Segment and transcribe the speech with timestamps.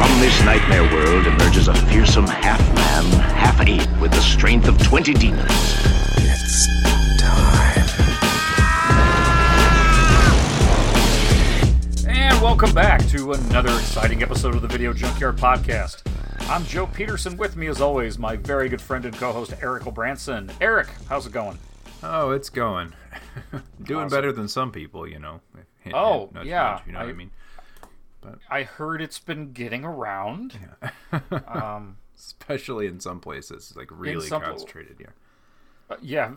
[0.00, 3.04] From this nightmare world emerges a fearsome half-man,
[3.34, 5.44] half-ape with the strength of 20 demons.
[6.16, 6.66] It's
[7.20, 7.86] time.
[12.08, 16.02] And welcome back to another exciting episode of the Video Junkyard Podcast.
[16.48, 17.36] I'm Joe Peterson.
[17.36, 20.50] With me, as always, my very good friend and co-host Eric O'Branson.
[20.62, 21.58] Eric, how's it going?
[22.02, 22.94] Oh, it's going.
[23.82, 24.16] Doing Awesome.
[24.16, 25.40] better than some people, you know.
[25.80, 27.14] Hint, Oh, hint, nudge, yeah, nudge, you know what I- I
[28.24, 28.36] mean?
[28.50, 30.58] I heard it's been getting around.
[31.46, 34.96] um, Especially in some places, like really some- concentrated.
[35.00, 35.06] Yeah.
[35.90, 36.34] uh, yeah,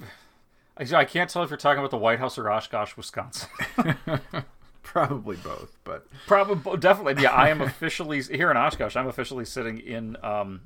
[0.96, 3.50] I can't tell if you're talking about the White House or Oshkosh, Wisconsin.
[4.84, 7.22] Probably both, but Probably, definitely.
[7.24, 8.96] Yeah, I am officially here in Oshkosh.
[8.96, 10.62] I'm officially sitting in um,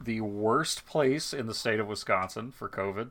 [0.00, 3.10] the worst place in the state of Wisconsin for COVID.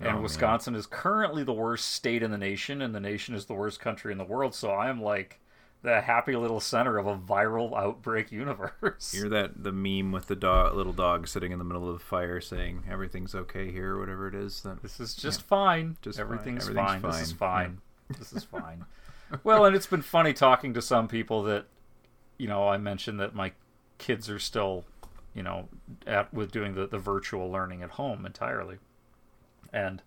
[0.00, 0.22] And Oh, man.
[0.22, 3.80] Wisconsin is currently the worst state in the nation, and the nation is the worst
[3.80, 4.54] country in the world.
[4.54, 5.40] So I am like
[5.82, 9.14] the happy little center of a viral outbreak universe.
[9.14, 12.04] you're that the meme with the dog, little dog sitting in the middle of the
[12.04, 14.62] fire saying everything's okay here, or whatever it is.
[14.62, 15.96] That This is just fine.
[16.02, 16.24] Just fine.
[16.26, 17.02] everything's, Everything's fine.
[17.02, 17.80] This is fine.
[18.08, 18.18] fine.
[18.18, 18.84] This is fine.
[19.44, 21.66] well, and it's been funny talking to some people that,
[22.38, 23.52] you know, I mentioned that my
[23.98, 24.84] kids are still,
[25.34, 25.68] you know,
[26.06, 28.78] at with doing the, the virtual learning at home entirely,
[29.72, 30.02] and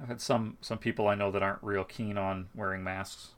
[0.00, 3.30] I've had some some people I know that aren't real keen on wearing masks.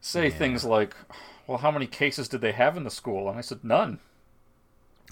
[0.00, 0.94] Say things like,
[1.46, 4.00] "Well, how many cases did they have in the school?" And I said, "None."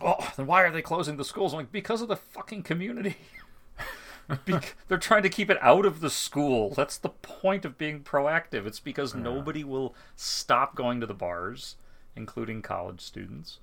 [0.00, 1.52] Oh, then why are they closing the schools?
[1.52, 3.16] I'm like, because of the fucking community.
[4.46, 6.70] Bec- they're trying to keep it out of the school.
[6.70, 8.66] That's the point of being proactive.
[8.66, 11.76] It's because nobody will stop going to the bars,
[12.16, 13.58] including college students.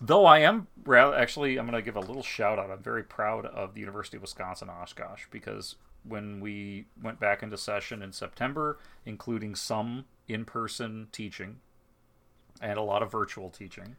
[0.00, 2.70] Though I am rather, actually, I'm going to give a little shout out.
[2.70, 7.56] I'm very proud of the University of Wisconsin Oshkosh because when we went back into
[7.56, 11.56] session in September, including some in person teaching
[12.60, 13.96] and a lot of virtual teaching,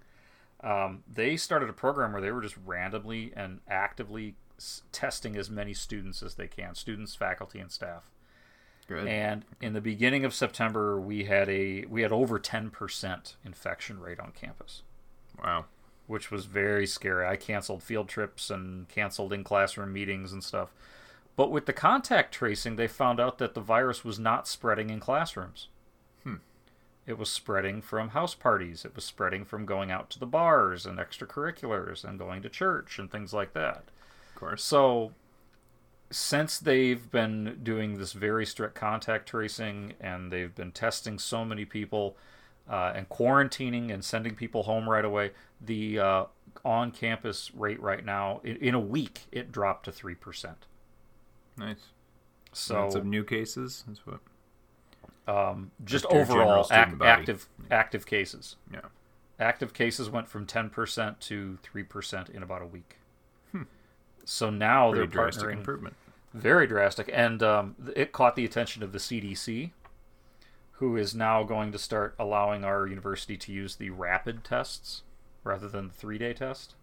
[0.63, 5.49] um, they started a program where they were just randomly and actively s- testing as
[5.49, 8.09] many students as they can students faculty and staff.
[8.87, 9.07] Good.
[9.07, 14.19] and in the beginning of september we had a we had over 10% infection rate
[14.19, 14.83] on campus.
[15.41, 15.65] Wow.
[16.05, 17.25] which was very scary.
[17.25, 20.73] I canceled field trips and canceled in classroom meetings and stuff.
[21.37, 24.99] But with the contact tracing they found out that the virus was not spreading in
[24.99, 25.69] classrooms
[27.05, 28.85] it was spreading from house parties.
[28.85, 32.97] It was spreading from going out to the bars and extracurriculars and going to church
[32.97, 33.83] and things like that.
[34.33, 34.63] Of course.
[34.63, 35.11] So,
[36.09, 41.65] since they've been doing this very strict contact tracing and they've been testing so many
[41.65, 42.15] people
[42.69, 46.25] uh, and quarantining and sending people home right away, the uh,
[46.63, 50.55] on campus rate right now, in, in a week, it dropped to 3%.
[51.57, 51.77] Nice.
[52.53, 53.83] So, Lots of new cases.
[53.87, 54.19] That's what.
[55.27, 57.09] Um, just Like overall student ac- body.
[57.11, 58.55] active active cases.
[58.71, 58.81] Yeah.
[59.39, 62.97] active cases went from 10% to 3% in about a week.
[64.25, 65.95] So now Pretty they're drastic partnering improvement.
[66.33, 69.71] very drastic, and um, it caught the attention of the CDC,
[70.73, 75.01] who is now going to start allowing our university to use the rapid tests
[75.43, 76.75] rather than the three-day test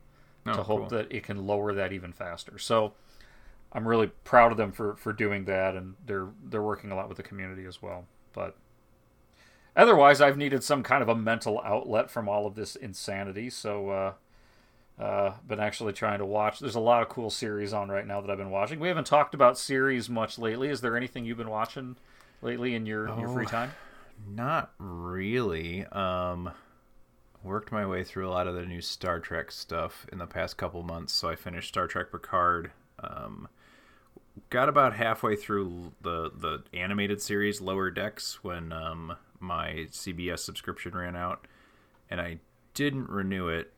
[0.46, 0.88] Oh, to hope cool.
[0.88, 2.58] that it can lower that even faster.
[2.58, 2.92] So
[3.72, 7.08] I'm really proud of them for, for doing that, and they're they're working a lot
[7.08, 8.04] with the community as well.
[8.32, 8.56] But
[9.76, 13.50] otherwise, I've needed some kind of a mental outlet from all of this insanity.
[13.50, 14.12] So uh,
[15.02, 16.58] uh, been actually trying to watch.
[16.60, 18.80] There's a lot of cool series on right now that I've been watching.
[18.80, 20.68] We haven't talked about series much lately.
[20.68, 21.96] Is there anything you've been watching
[22.42, 23.50] lately in your your free Oh.
[23.50, 23.72] time?
[24.28, 25.86] Not really.
[25.86, 26.50] Um,
[27.42, 30.58] worked my way through a lot of the new Star Trek stuff in the past
[30.58, 31.14] couple months.
[31.14, 32.70] So I finished Star Trek Picard.
[33.02, 33.48] Um,
[34.48, 40.92] got about halfway through the the animated series Lower Decks when um, my CBS subscription
[40.92, 41.46] ran out,
[42.08, 42.38] and I
[42.74, 43.72] didn't renew it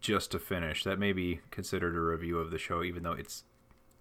[0.00, 0.84] just to finish.
[0.84, 3.44] That may be considered a review of the show, even though it's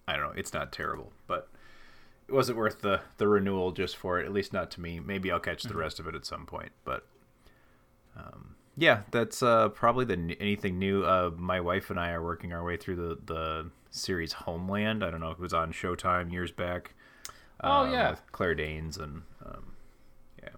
[0.08, 1.50] I don't know, it's not terrible, but
[2.28, 4.26] it wasn't worth the the renewal just for it.
[4.26, 5.00] At least not to me.
[5.00, 6.72] Maybe I'll catch the rest of it at some point.
[6.84, 7.06] But
[8.16, 11.04] um, yeah, that's uh, probably the anything new.
[11.04, 15.04] Uh, my wife and I are working our way through the the series Homeland.
[15.04, 16.94] I don't know if it was on Showtime years back.
[17.62, 18.12] Oh, um, yeah.
[18.12, 19.74] with Claire Danes and um,
[20.44, 20.50] yeah,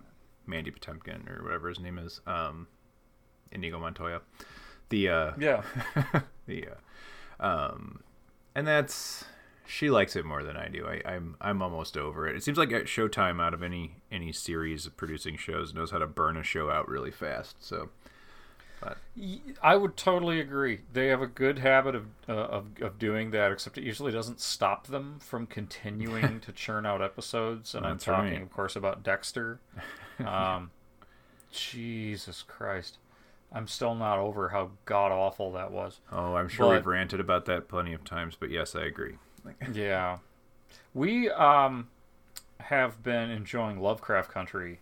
[0.47, 2.21] Mandy Patinkin or whatever his name is.
[2.25, 2.67] Um,
[3.51, 4.21] Inigo Montoya.
[4.89, 5.61] The uh, Yeah.
[6.47, 6.67] the
[7.39, 8.01] uh, um,
[8.55, 9.25] and that's
[9.67, 10.87] she likes it more than I do.
[10.87, 12.35] I, I'm I'm almost over it.
[12.35, 16.07] It seems like Showtime, out of any any series of producing shows, knows how to
[16.07, 17.57] burn a show out really fast.
[17.59, 17.89] So
[19.63, 20.81] I would totally agree.
[20.93, 24.39] They have a good habit of, uh, of of doing that, except it usually doesn't
[24.39, 27.73] stop them from continuing to churn out episodes.
[27.73, 28.41] And I'm talking, right.
[28.41, 29.59] of course, about Dexter.
[30.25, 30.71] Um,
[31.51, 32.97] Jesus Christ,
[33.53, 35.99] I'm still not over how god awful that was.
[36.11, 38.35] oh, I'm sure But- we've ranted about that plenty of times.
[38.39, 39.15] But yes, I agree.
[39.71, 40.17] Yeah,
[40.93, 41.89] we um
[42.59, 44.79] have been enjoying Lovecraft Country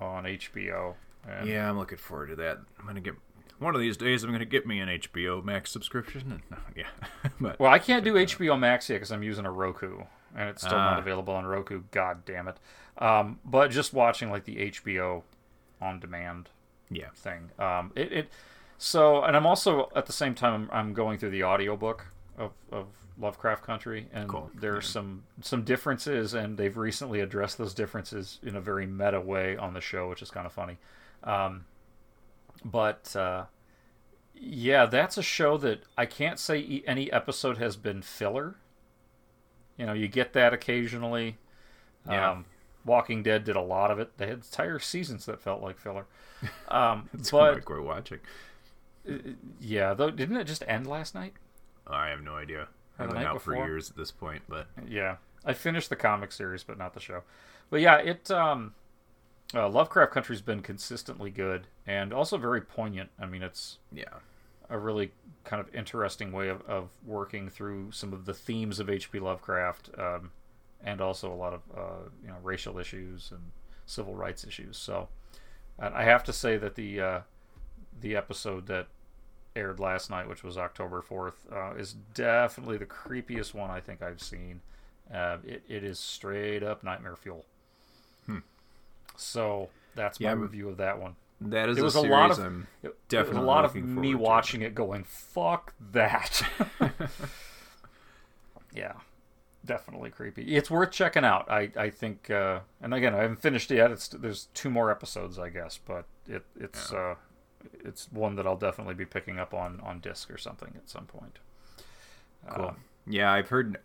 [0.00, 0.94] on HBO.
[1.28, 2.58] And Yeah, I'm looking forward to that.
[2.80, 3.14] I'm gonna get
[3.58, 4.24] one of these days.
[4.24, 6.42] I'm gonna get me an HBO Max subscription.
[6.50, 10.00] And, yeah, but Well, I can't do HBO Max yet because I'm using a Roku,
[10.36, 10.90] and it's still Ah.
[10.90, 11.82] not available on Roku.
[11.90, 12.56] God damn it!
[12.98, 15.22] Um, but just watching like the HBO
[15.80, 16.48] on demand
[16.90, 18.28] yeah, thing, um, it, it.
[18.78, 22.06] So, and I'm also at the same time I'm, I'm going through the audiobook
[22.36, 22.86] of of
[23.20, 28.54] Lovecraft Country, and Cool, there's some some differences, and they've recently addressed those differences in
[28.54, 30.78] a very meta way on the show, which is kind of funny.
[31.24, 31.64] Um,
[32.64, 33.44] but uh,
[34.34, 38.56] yeah, that's a show that I can't say any episode has been filler.
[39.76, 41.38] You know, you get that occasionally.
[42.08, 42.30] Yeah.
[42.30, 42.44] Um,
[42.84, 44.16] Walking Dead did a lot of it.
[44.16, 46.06] They had entire seasons that felt like filler.
[46.68, 48.20] Um, that's but like we're watching.
[49.60, 51.32] yeah, though, didn't it just end last night?
[51.84, 52.68] I have no idea.
[52.96, 56.62] I've been out for years at this point, but Yeah, I finished the comic series,
[56.62, 57.22] but not the show.
[57.70, 58.74] But yeah, it um,
[59.54, 63.10] uh, Lovecraft Country's been consistently good and also very poignant.
[63.18, 64.04] I mean, it's yeah,
[64.68, 65.12] a really
[65.44, 69.18] kind of interesting way of, of working through some of the themes of H.P.
[69.20, 70.32] Lovecraft, um,
[70.84, 73.40] and also a lot of uh, you know racial issues and
[73.86, 74.76] civil rights issues.
[74.76, 75.08] So,
[75.78, 77.20] I have to say that the uh,
[77.98, 78.88] the episode that
[79.56, 84.02] aired last night, which was October fourth, uh, is definitely the creepiest one I think
[84.02, 84.60] I've seen.
[85.12, 87.46] Uh, it, it is straight up nightmare fuel.
[89.18, 91.16] So that's my Yeah, review of that one.
[91.40, 93.64] that is It was a a lot of I'm it, it was definitely a lot
[93.64, 94.14] of me to.
[94.14, 96.42] watching it going fuck that
[98.74, 98.92] yeah
[99.64, 103.70] definitely creepy it's worth checking out i i think uh and again i haven't finished
[103.70, 107.14] it yet it's there's two more episodes i guess but it it's uh
[107.84, 111.06] it's one that i'll definitely be picking up on on disc or something at some
[111.06, 111.38] point
[112.48, 112.64] Cool.
[112.68, 112.76] Um,
[113.06, 113.78] yeah, I've heard.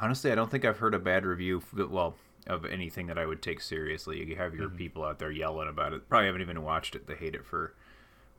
[0.00, 1.62] Honestly, I don't think I've heard a bad review.
[1.74, 4.24] Well, of anything that I would take seriously.
[4.26, 4.60] You have Mm-hmm.
[4.60, 6.08] your people out there yelling about it.
[6.08, 7.06] Probably haven't even watched it.
[7.06, 7.74] They hate it for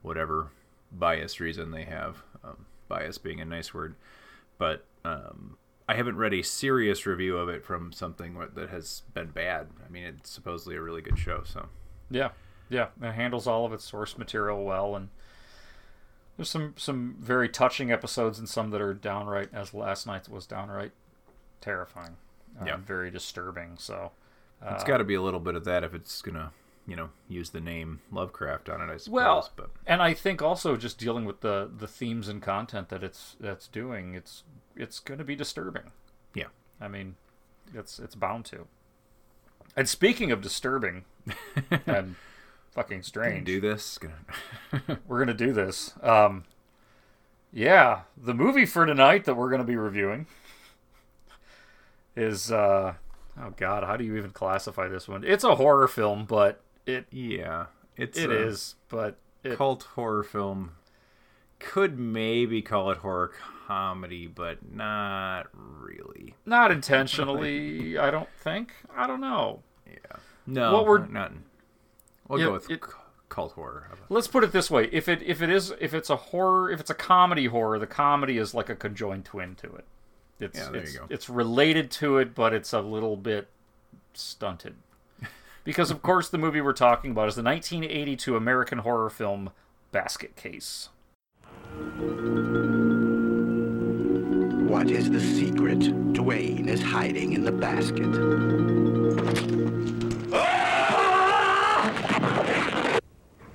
[0.02, 0.52] whatever
[0.92, 2.24] biased reason they have.
[2.44, 3.94] Um, bias being a nice word,
[4.58, 5.58] but um,
[5.88, 9.68] I haven't read a serious review of it from something that has been bad.
[9.86, 11.44] I mean, it's supposedly a really good show.
[11.46, 11.68] So
[12.10, 12.30] Yeah,
[12.70, 15.10] yeah, it handles all of its source material well, and
[16.36, 20.48] there's some some very touching episodes and some that are downright, as last night's was
[20.48, 20.92] downright
[21.62, 22.16] terrifying,
[22.62, 22.78] uh, Yeah.
[22.78, 23.78] very disturbing.
[23.78, 24.12] So
[24.66, 26.52] it's got to be a little bit of that if it's gonna,
[26.88, 28.92] you know, use the name Lovecraft on it.
[28.92, 29.10] I suppose.
[29.10, 33.04] well, but and I think also just dealing with the the themes and content that
[33.04, 34.44] it's that's doing, it's
[34.76, 35.92] it's going to be disturbing.
[36.34, 36.48] yeah.
[36.82, 37.16] I mean,
[37.74, 38.68] it's it's bound to.
[39.76, 41.06] And speaking of disturbing
[41.86, 42.16] and
[42.72, 44.00] fucking strange, do this.
[45.08, 45.94] We're gonna do this.
[46.02, 46.44] Um,
[47.52, 50.28] yeah, the movie for tonight that we're gonna be reviewing
[52.20, 52.94] is uh,
[53.40, 55.24] oh god, how do you even classify this one?
[55.24, 60.72] It's a horror film, but it yeah, it's it is, but it, cult horror film.
[61.60, 63.32] Could maybe call it horror
[63.68, 66.36] comedy, but not really.
[66.46, 67.98] not intentionally.
[67.98, 68.72] I don't think.
[68.96, 69.62] I don't know.
[69.86, 70.18] Yeah.
[70.48, 71.34] No, What we're- not.
[72.30, 72.82] We'll go with it-
[73.28, 73.88] cult horror.
[74.08, 76.80] Let's put it this way: if it if it is if it's a horror, if
[76.80, 79.86] it's a comedy horror, the comedy is like a conjoined twin to it.
[80.40, 81.06] It's Yeah, there you it's, go.
[81.10, 83.48] it's related to it, but it's a little bit
[84.14, 84.76] stunted.
[85.66, 89.52] Because of course the movie we're talking about is the 1982 American horror film
[89.92, 90.90] Basket Case.
[94.68, 98.08] What is the secret Duane is hiding in the basket?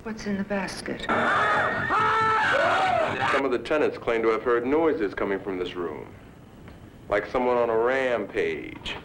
[0.02, 1.02] What's in the basket?
[3.32, 6.06] Some of the tenants claim to have heard noises coming from this room.
[7.14, 8.97] Like someone on a rampage.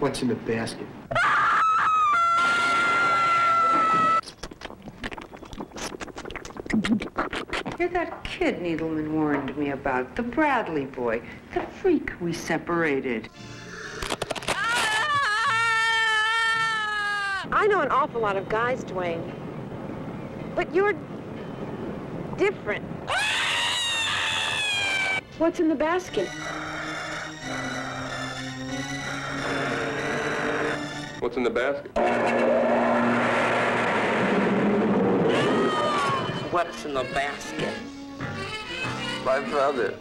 [0.00, 0.88] What's in the basket?
[7.78, 11.22] You're that kid Needleman warned me about, the Bradley boy,
[11.54, 13.28] the freak we separated.
[17.52, 19.32] I know an awful lot of guys, Duane.
[20.56, 20.96] But you're
[22.36, 22.93] different.
[25.36, 26.28] What's in the basket?
[31.18, 31.90] What's in the basket?
[36.52, 37.74] What's in the basket?
[39.24, 39.94] My brother.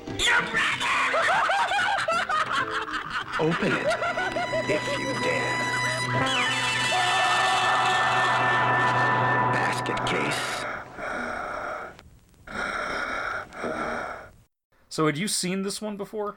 [3.40, 3.88] Open it
[4.70, 5.58] if you dare.
[9.52, 10.62] Basket case.
[14.94, 16.36] So, had you seen this one before?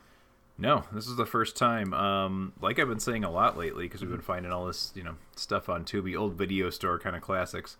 [0.56, 1.92] No, this is the first time.
[1.92, 5.02] Um, like I've been saying a lot lately because we've been finding all this, you
[5.02, 7.76] know, stuff on Tubi, old video store kind of classics.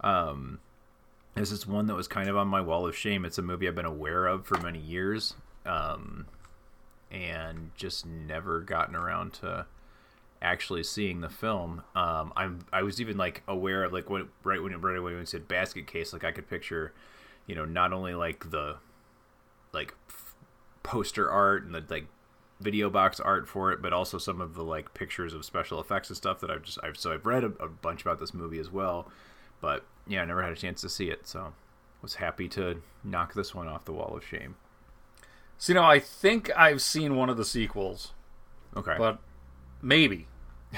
[0.00, 0.58] Um,
[1.36, 3.24] this is one that was kind of on my wall of shame.
[3.24, 6.26] It's a movie I've been aware of for many years, um,
[7.08, 9.66] and just never gotten around to
[10.42, 11.84] actually seeing the film.
[11.94, 15.20] Um, I'm I was even like aware of like when right when right away when
[15.20, 16.92] you said basket case, like I could picture,
[17.46, 18.78] you know, not only like the
[19.76, 19.94] like
[20.86, 22.06] poster art and the like
[22.60, 26.08] video box art for it, but also some of the like pictures of special effects
[26.08, 28.58] and stuff that I've just I've so I've read a, a bunch about this movie
[28.58, 29.10] as well,
[29.60, 31.52] but yeah, I never had a chance to see it, so
[32.02, 34.54] was happy to knock this one off the wall of shame.
[35.58, 38.12] So, you know, I think I've seen one of the sequels.
[38.76, 38.94] Okay.
[38.98, 39.18] But
[39.82, 40.28] maybe.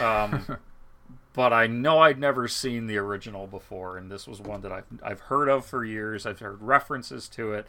[0.00, 0.58] Um,
[1.34, 4.86] but I know I'd never seen the original before, and this was one that I've,
[5.02, 6.24] I've heard of for years.
[6.24, 7.66] I've heard references to it,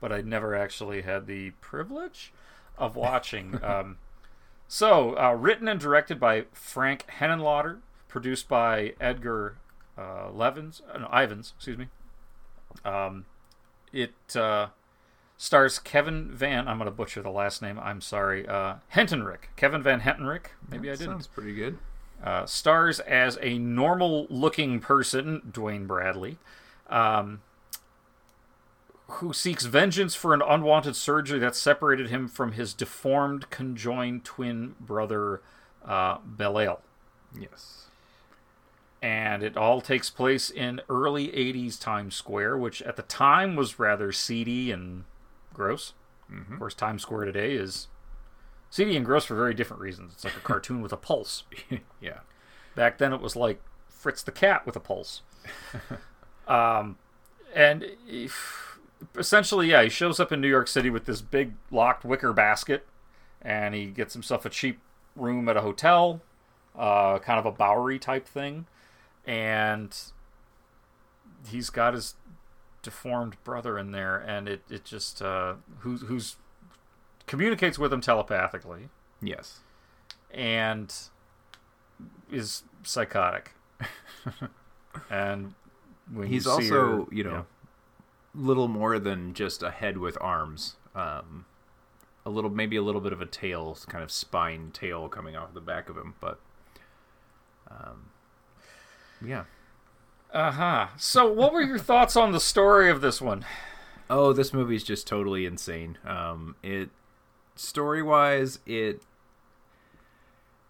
[0.00, 2.32] but I'd never actually had the privilege
[2.78, 3.58] of watching.
[3.62, 3.98] um,
[4.68, 9.56] so, uh, written and directed by Frank Henenlotter, produced by Edgar
[9.96, 11.88] uh, Levins, uh, no, Ievins, excuse me.
[12.84, 13.26] Um,
[13.92, 14.68] it uh,
[15.36, 16.66] stars Kevin Van.
[16.66, 17.78] I'm going to butcher the last name.
[17.78, 18.46] I'm sorry.
[18.46, 19.50] Uh, Hentenryck.
[19.56, 20.46] Kevin Van Hentenryck.
[20.68, 21.12] Maybe That I didn't.
[21.12, 21.78] Sounds pretty good.
[22.22, 26.38] Uh, stars as a normal-looking person, Duane Bradley,
[26.88, 27.42] um,
[29.06, 34.74] who seeks vengeance for an unwanted surgery that separated him from his deformed conjoined twin
[34.80, 35.42] brother,
[35.84, 36.80] uh, Belial
[37.38, 37.86] Yes.
[39.02, 43.78] and it all takes place in early 80s Times Square, which at the time was
[43.78, 45.04] rather seedy and
[45.52, 45.92] gross.
[46.50, 47.86] Of course, Times Square today is
[48.70, 50.14] seedy and gross for very different reasons.
[50.14, 51.44] It's like a cartoon with a pulse.
[52.00, 52.20] yeah.
[52.74, 55.22] Back then, it was like Fritz the cat with a pulse.
[56.48, 56.96] um,
[57.54, 58.73] and if,
[59.16, 62.86] essentially, yeah, he shows up in New York City with this big locked wicker basket,
[63.42, 64.80] and he gets himself a cheap
[65.16, 66.20] room at a hotel,
[66.76, 68.66] uh, kind of a Bowery type thing,
[69.26, 69.96] and
[71.48, 72.14] he's got his
[72.82, 76.36] deformed brother in there, and it it just uh, who's who's
[77.26, 78.88] communicates with him telepathically
[79.22, 79.60] Yes.
[80.30, 80.94] and
[82.30, 83.52] is psychotic.
[85.10, 85.54] and
[86.12, 87.42] when He's also, you know, yeah.
[88.34, 90.76] Little more than just a head with arms.
[90.94, 91.46] Um,
[92.26, 95.52] a little, maybe a little bit of a tail, kind of spine tail coming off
[95.54, 96.38] the back of him, but
[97.70, 98.10] um,
[99.24, 99.44] yeah.
[100.32, 100.86] Uh huh.
[100.96, 103.44] So, what were your thoughts on the story of this one?
[104.10, 105.98] Oh, this movie's just totally insane.
[106.04, 106.90] Um, it
[107.56, 109.02] story wise, it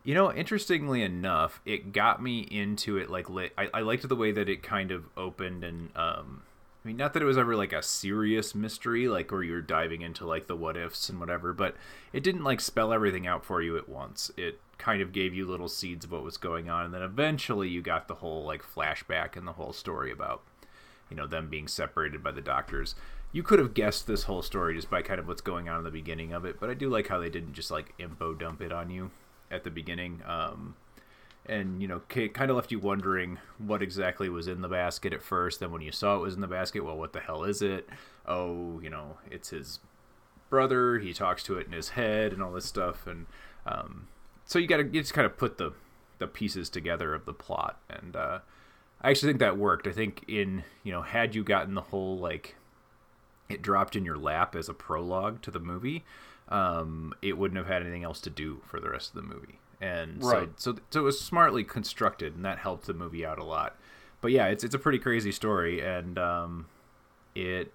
[0.05, 3.09] you know, interestingly enough, it got me into it.
[3.09, 6.43] Like, li- I, I liked the way that it kind of opened, and um,
[6.85, 10.03] I mean, not that it was ever like a serious mystery, like where you're diving
[10.03, 11.77] into like the what ifs and whatever, but
[12.13, 14.31] it didn't like spell everything out for you at once.
[14.37, 17.69] It kind of gave you little seeds of what was going on, and then eventually
[17.69, 20.43] you got the whole like flashback and the whole story about
[21.11, 22.95] you know them being separated by the doctors
[23.33, 25.85] you could have guessed this whole story just by kind of what's going on in
[25.85, 28.61] the beginning of it but i do like how they didn't just like info dump
[28.61, 29.11] it on you
[29.51, 30.75] at the beginning um
[31.47, 35.23] and you know kind of left you wondering what exactly was in the basket at
[35.23, 37.61] first then when you saw it was in the basket well what the hell is
[37.61, 37.89] it
[38.27, 39.81] oh you know it's his
[40.49, 43.27] brother he talks to it in his head and all this stuff and
[43.67, 44.09] um
[44.47, 45.73] so you gotta you just kind of put the
[46.19, 48.39] the pieces together of the plot and uh
[49.05, 49.87] I actually think that worked.
[49.87, 52.57] I think in you know had you gotten the whole like
[53.51, 56.05] it dropped in your lap as a prologue to the movie,
[56.49, 59.59] um, it wouldn't have had anything else to do for the rest of the movie.
[59.81, 60.49] And Right.
[60.57, 63.77] so, so so it was smartly constructed, and that helped the movie out a lot.
[64.21, 66.67] But yeah, it's it's a pretty crazy story, and um,
[67.35, 67.73] it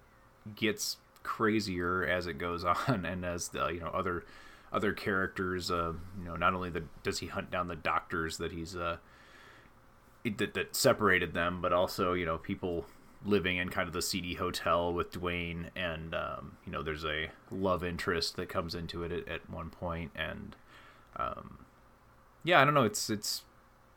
[0.56, 4.24] gets crazier as it goes on, and as the you know other
[4.72, 8.52] other characters, uh, you know, not only the does he hunt down the doctors that
[8.52, 8.96] he's uh,
[10.24, 12.86] that, that separated them, but also you know people
[13.24, 17.30] living in kind of the seedy hotel with Duane, and um, you know there's a
[17.50, 20.56] love interest that comes into it at, at one point, and
[21.16, 21.58] um,
[22.44, 23.42] yeah, I don't know, it's it's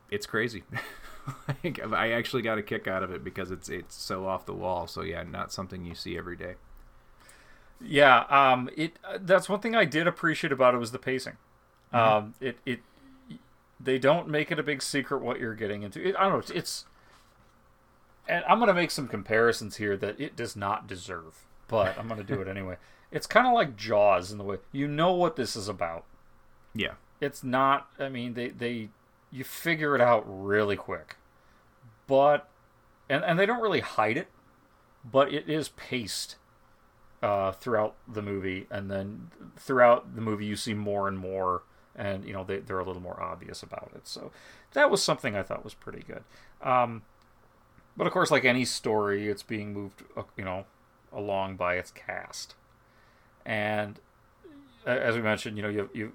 [0.09, 0.63] it's crazy.
[1.63, 4.53] like, I actually got a kick out of it because it's it's so off the
[4.53, 4.87] wall.
[4.87, 6.55] So yeah, not something you see every day.
[7.81, 11.37] Yeah, um, it uh, that's one thing I did appreciate about it was the pacing.
[11.93, 11.97] Mhm.
[11.97, 12.79] Um, it it
[13.79, 16.01] they don't make it a big secret what you're getting into.
[16.01, 16.39] It, I don't know.
[16.39, 16.85] It's, it's
[18.27, 22.23] and I'm gonna make some comparisons here that it does not deserve, but I'm gonna
[22.23, 22.77] do it anyway.
[23.11, 26.05] It's kind of like Jaws in the way you know what this is about.
[26.73, 26.93] Yeah.
[27.21, 27.87] It's not.
[27.99, 28.89] I mean, they they
[29.31, 31.15] you figure it out really quick,
[32.07, 32.49] but
[33.09, 34.27] and and they don't really hide it,
[35.03, 36.37] but it is paced
[37.21, 41.63] uh, throughout the movie, and then throughout the movie you see more and more,
[41.95, 44.07] and you know they they're a little more obvious about it.
[44.07, 44.31] So
[44.73, 46.23] that was something I thought was pretty good.
[46.61, 47.03] Um,
[47.95, 50.65] but of course, like any story, it's being moved, uh, you know,
[51.11, 52.55] along by its cast,
[53.45, 53.99] and
[54.85, 56.11] as we mentioned, you know, you you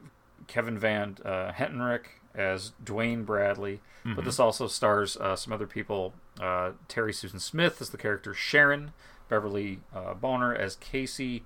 [0.48, 4.16] Kevin Van uh, Hentenryck as Duane Bradley, Mhm.
[4.16, 6.14] but this also stars uh, some other people.
[6.40, 8.92] Uh, Terri Susan Smith as the character Sharon,
[9.28, 11.44] Beverly uh, Bonner as Casey,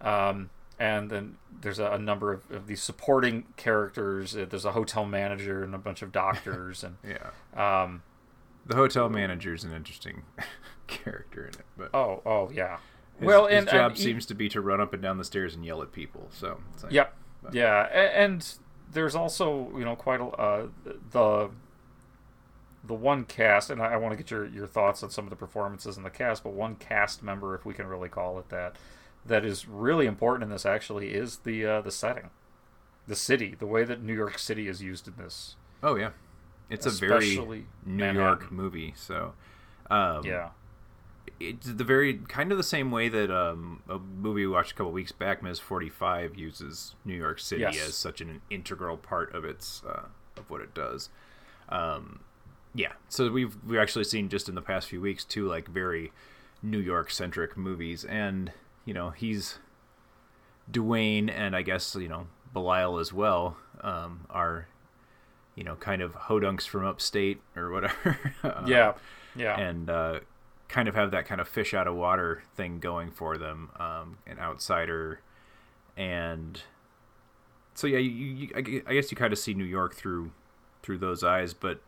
[0.00, 4.34] um, and then there's a, a number of, of these supporting characters.
[4.36, 7.82] Uh, There's a hotel manager and a bunch of doctors, and Yeah.
[7.82, 8.02] um,
[8.66, 10.22] The hotel manager is an interesting
[10.86, 12.78] character in it, but oh, oh yeah.
[13.18, 15.18] his, well, his and job and he- seems to be to run up and down
[15.18, 16.28] the stairs and yell at people.
[16.32, 17.14] So it's like, Yep.
[17.42, 18.46] But- Yeah, and
[18.92, 20.66] there's also you know quite a uh,
[21.10, 21.50] the
[22.84, 25.30] the one cast, and I, I want to get your your thoughts on some of
[25.30, 28.48] the performances in the cast, but one cast member, if we can really call it
[28.48, 28.76] that,
[29.24, 32.30] that is really important in this actually is the uh, the setting,
[33.06, 35.56] the city, the way that New York City is used in this.
[35.82, 36.10] Oh yeah,
[36.70, 38.14] it's a very New Manhattan.
[38.16, 38.94] York movie.
[38.96, 39.32] So
[39.90, 40.50] um, Yeah.
[41.40, 44.74] It's the very kind of the same way that um, a movie we watched a
[44.74, 45.58] couple weeks back, Ms.
[45.58, 47.88] Forty Five, uses New York City Yes.
[47.88, 51.08] as such an integral part of its uh, of what it does.
[51.68, 52.20] Um,
[52.74, 56.12] yeah, so we've we've actually seen just in the past few weeks two like very
[56.62, 58.52] New York centric movies, and
[58.84, 59.58] you know he's
[60.70, 64.68] Duane and I guess you know Belial as well um, are
[65.54, 68.18] you know kind of hodunks from upstate or whatever.
[68.44, 68.94] Um, Yeah,
[69.36, 69.58] yeah.
[69.58, 70.20] and uh,
[70.72, 74.16] kind of have that kind of fish out of water thing going for them, um,
[74.26, 75.20] an outsider,
[75.98, 76.62] and
[77.74, 80.32] so yeah, you, you, I guess you kind of see New York through
[80.82, 81.82] through those eyes, but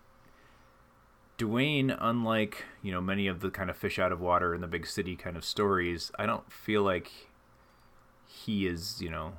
[1.38, 4.66] Duane, unlike you know many of the kind of fish out of water in the
[4.66, 7.10] big city kind of stories, I don't feel like
[8.26, 9.32] he is you know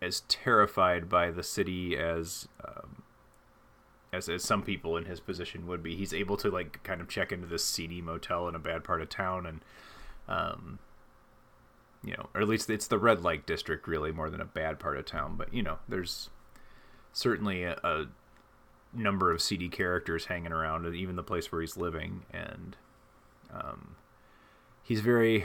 [0.00, 3.02] as terrified by the city as um,
[4.12, 5.96] as, as some people in his position would be.
[5.96, 9.02] He's able to like kind of check into this seedy motel in a bad part
[9.02, 9.60] of town and
[10.28, 10.78] um
[12.04, 14.78] you know, or at least it's the red light district really more than a bad
[14.78, 16.30] part of town, but you know, there's
[17.12, 18.06] certainly a, a
[18.94, 22.76] number of seedy characters hanging around and even the place where he's living and
[23.52, 23.96] um
[24.82, 25.44] he's very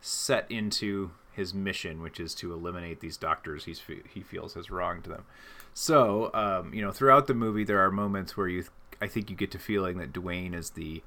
[0.00, 5.04] set into his mission, which is to eliminate these doctors he's he feels has wronged
[5.04, 5.24] them.
[5.74, 8.64] So, um, you know, throughout the movie, there are moments where you,
[9.02, 11.02] I think, you get to feeling that Duane is the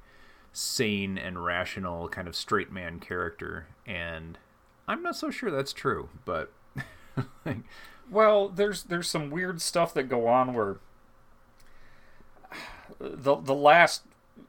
[0.52, 4.38] sane and rational kind of straight man character, and
[4.86, 6.52] I'm not so sure that's true, but
[7.46, 7.58] like,
[8.10, 10.78] Well, there's there's some weird stuff that go on where
[12.98, 14.02] the the last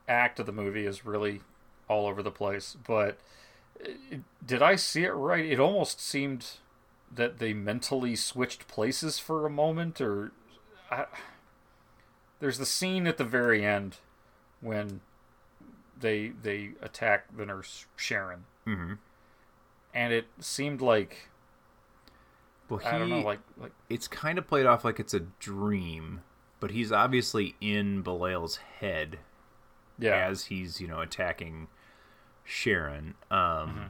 [0.08, 1.42] act of the movie is really
[1.88, 2.76] all over the place.
[2.86, 3.20] But
[4.46, 5.46] did I see it right?
[5.46, 6.58] It almost seemed
[7.14, 10.32] that they mentally switched places for a moment, or
[10.92, 11.06] I,
[12.40, 13.98] there's the scene at the very end
[14.62, 15.02] when
[16.00, 18.98] they they attack the nurse Sharon, Mhm.
[19.94, 21.30] and it seemed like
[22.70, 25.22] well, I don't know, he- like like it's kind of played off like it's a
[25.22, 26.22] dream,
[26.60, 29.20] but he's obviously in Belial's head
[29.98, 30.28] Yeah.
[30.28, 31.68] as he's, you know, attacking
[32.44, 33.16] Sharon.
[33.32, 33.84] Um, Mm-hmm.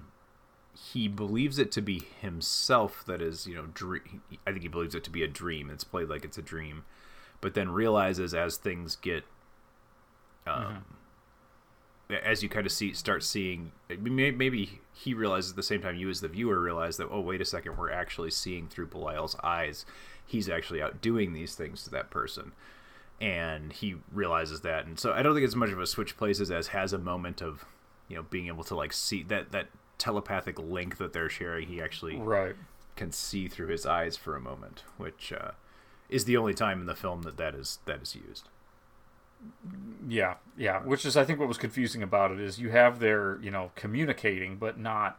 [0.91, 4.21] He believes it to be himself that is, you know, dream.
[4.47, 5.69] I think he believes it to be a dream.
[5.69, 6.83] It's played like it's a dream,
[7.41, 9.23] but then realizes as things get,
[10.47, 10.85] um,
[12.23, 16.09] as you kind of see, start seeing, maybe he realizes at the same time you
[16.09, 19.85] as the viewer realize that, oh, wait a second, we're actually seeing through Belial's eyes.
[20.25, 22.53] He's actually out doing these things to that person
[23.21, 26.49] and he realizes that and so i don't think it's much of a switch places
[26.49, 27.65] as has a moment of
[28.07, 29.67] you know being able to like see that that
[29.99, 32.55] telepathic link that they're sharing he actually Right.
[32.95, 35.51] can see through his eyes for a moment which uh,
[36.09, 38.47] is the only time in the film that that is that is used
[40.07, 40.79] Yeah, yeah.
[40.81, 43.71] Which is, I think, what was confusing about it is you have their, you know,
[43.75, 45.17] communicating but not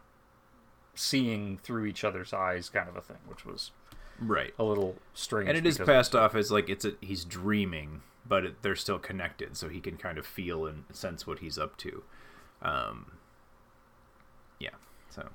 [0.93, 3.71] seeing through each other's eyes, kind of a thing, which was
[4.19, 5.49] right a little strange.
[5.49, 8.99] and it is passed off as like it's a he's dreaming but it, they're still
[8.99, 12.03] connected so he can kind of feel and sense what he's up to
[12.61, 13.13] um
[15.11, 15.27] so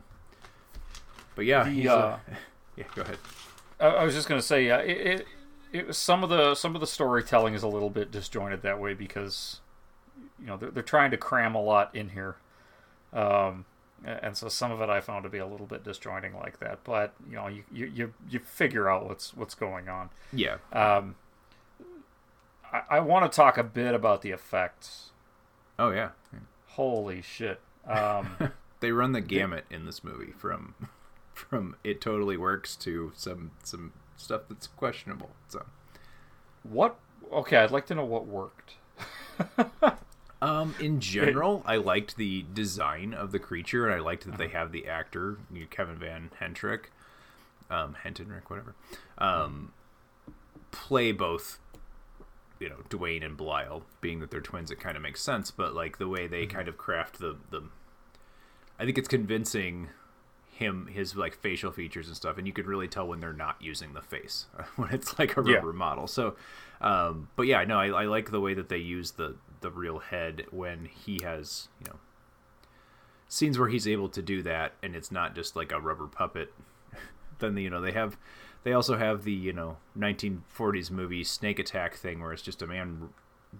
[1.36, 2.18] but yeah The, he's, uh, uh,
[2.76, 3.18] yeah go ahead
[3.78, 5.26] I, I was just gonna say, yeah, it, it,
[5.72, 8.80] it was some of the some of the storytelling is a little bit disjointed that
[8.80, 9.60] way because
[10.40, 12.36] you know they're, they're trying to cram a lot in here,
[13.12, 13.66] um,
[14.04, 16.84] and so some of it I found to be a little bit disjointing like that.
[16.84, 20.08] But you know, you you you, you figure out what's what's going on.
[20.32, 21.16] yeah Um,
[22.72, 25.10] I, I want to talk a bit about the effects.
[25.78, 26.10] oh yeah
[26.68, 27.60] Holy shit!
[27.86, 28.36] Um,
[28.80, 30.74] they run the gamut in this movie from
[31.34, 35.64] from it totally works to some some stuff that's questionable so
[36.70, 36.96] what?
[37.32, 38.74] Okay, I'd like to know what worked.
[40.42, 44.48] Um, in general, I liked the design of the creature, and I liked that they
[44.48, 46.90] have the actor you know, Kevin Van Hentrick,
[47.70, 48.74] um, Hentenryck, whatever,
[49.16, 49.72] um,
[50.70, 51.58] play both.
[52.60, 55.50] You know, Duane and Belial, being that they're twins, it kind of makes sense.
[55.50, 57.62] But like the way they kind of craft the the,
[58.78, 59.88] I think it's convincing
[60.50, 63.56] him his like facial features and stuff, and you could really tell when they're not
[63.60, 65.56] using the face when it's like a Yeah.
[65.56, 66.06] rubber model.
[66.06, 66.36] So,
[66.80, 69.98] um, but yeah, no, I, I like the way that they use the the real
[69.98, 71.96] head when he has you know
[73.28, 76.52] scenes where he's able to do that, and it's not just like a rubber puppet.
[77.38, 78.16] then you know they have
[78.64, 82.66] they also have the you know 1940s movie Snake Attack thing where it's just a
[82.66, 83.10] man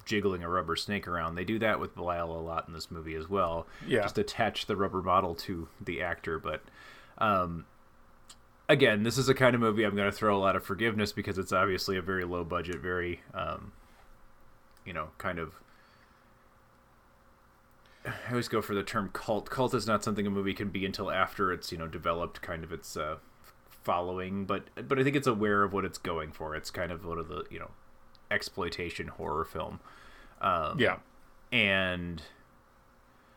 [0.04, 1.34] jiggling a rubber snake around.
[1.34, 3.66] They do that with Belial a lot in this movie as well.
[3.86, 4.02] Yeah.
[4.02, 6.62] Just attach the rubber model to the actor, but
[7.18, 7.66] um
[8.68, 11.12] again, this is a kind of movie I'm going to throw a lot of forgiveness
[11.12, 13.72] because it's obviously a very low budget, very um
[14.84, 15.54] you know, kind of
[18.06, 19.50] I always go for the term cult.
[19.50, 22.62] Cult is not something a movie can be until after it's you know developed kind
[22.62, 23.16] of its uh,
[23.68, 26.54] following, but but I think it's aware of what it's going for.
[26.54, 27.70] It's kind of one of the you know
[28.30, 29.80] exploitation horror film.
[30.40, 30.98] Um, Yeah.
[31.52, 32.22] and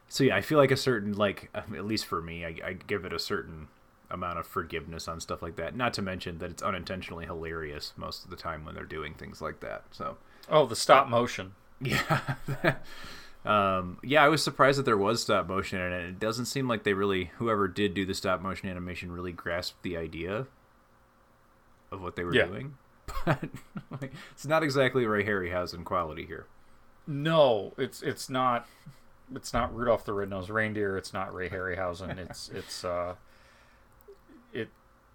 [0.07, 3.05] so yeah, I feel like a certain like at least for me, I, I give
[3.05, 3.67] it a certain
[4.11, 5.75] amount of forgiveness on stuff like that.
[5.75, 9.41] Not to mention that it's unintentionally hilarious most of the time when they're doing things
[9.41, 9.83] like that.
[9.91, 10.17] So
[10.49, 11.53] Oh, the stop motion.
[11.81, 12.21] yeah.
[13.45, 16.05] um, yeah, I was surprised that there was stop motion in it.
[16.09, 19.81] It doesn't seem like they really, whoever did do the stop motion animation, really grasped
[19.83, 20.47] the idea
[21.91, 22.45] of what they were Yeah.
[22.47, 22.77] doing.
[23.25, 23.49] But
[24.01, 26.45] like, it's not exactly Ray Harryhausen quality here.
[27.07, 28.67] No, it's it's not.
[29.35, 30.97] It's not Rudolph the Red-Nosed Reindeer.
[30.97, 32.17] It's not Ray Harryhausen.
[32.29, 33.15] It's it's uh,
[34.53, 34.69] it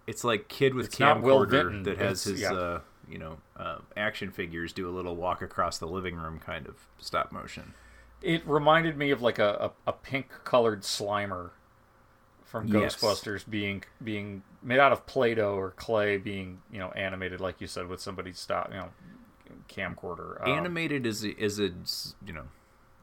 [0.07, 2.53] It's like kid with It's not Will camcorder that has his, yeah.
[2.53, 2.79] uh,
[3.09, 6.75] you know, uh, action figures do a little walk across the living room kind of
[6.97, 7.73] stop motion.
[8.21, 11.51] it reminded me of like a, a, a pink colored Slimer
[12.61, 12.95] from Yes.
[12.95, 17.67] Ghostbusters being being made out of Play-Doh or clay, being you know animated like you
[17.67, 18.89] said with somebody's stop you know
[19.69, 20.41] camcorder.
[20.41, 21.71] Um, animated is a, is a
[22.25, 22.45] you know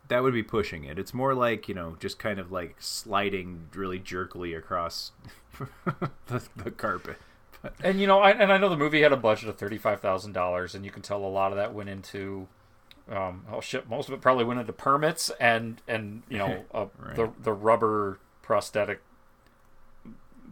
[0.09, 0.99] that would be pushing it.
[0.99, 5.13] It's more like you know just kind of like sliding really jerkily across
[6.27, 7.17] the, the carpet.
[7.61, 9.79] But, And you know, I, and I know the movie had a budget of thirty
[9.79, 12.49] five thousand dollars, and you can tell a lot of that went into,
[13.11, 16.87] um, oh shit, most of it probably went into permits and and you know uh,
[16.99, 17.15] Right.
[17.17, 19.01] the the rubber prosthetic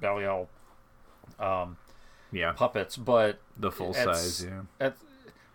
[0.00, 0.48] Belial
[1.38, 1.76] um,
[2.32, 4.44] yeah, puppets, but the full it's- size.
[4.44, 4.96] Yeah, at-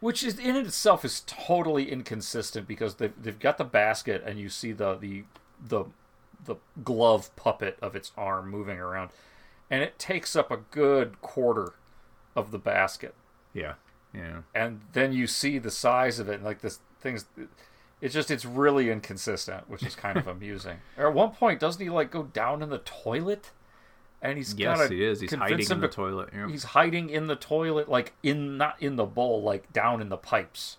[0.02, 4.50] which is in itself is totally inconsistent because they've, they've got the basket and you
[4.50, 5.24] see the the
[5.68, 5.86] the
[6.46, 9.10] the glove puppet of its arm moving around.
[9.72, 11.74] And it takes up a good quarter
[12.36, 13.16] of the basket.
[13.54, 13.76] Yeah,
[14.14, 14.42] yeah.
[14.54, 17.26] and then you see the size of it and like this thing's
[18.02, 20.78] it's just it's really inconsistent which is kind of amusing.
[20.98, 23.52] Or at one point doesn't he like go down in the toilet
[24.26, 25.20] and he's Yes, he is.
[25.22, 26.30] He's hiding in the to- toilet.
[26.34, 26.48] Yeah.
[26.48, 30.18] he's hiding in the toilet like in not in the bowl like down in the
[30.18, 30.78] pipes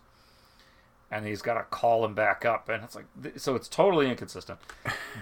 [1.10, 4.10] and he's got to call him back up and it's like th- so it's totally
[4.10, 4.58] inconsistent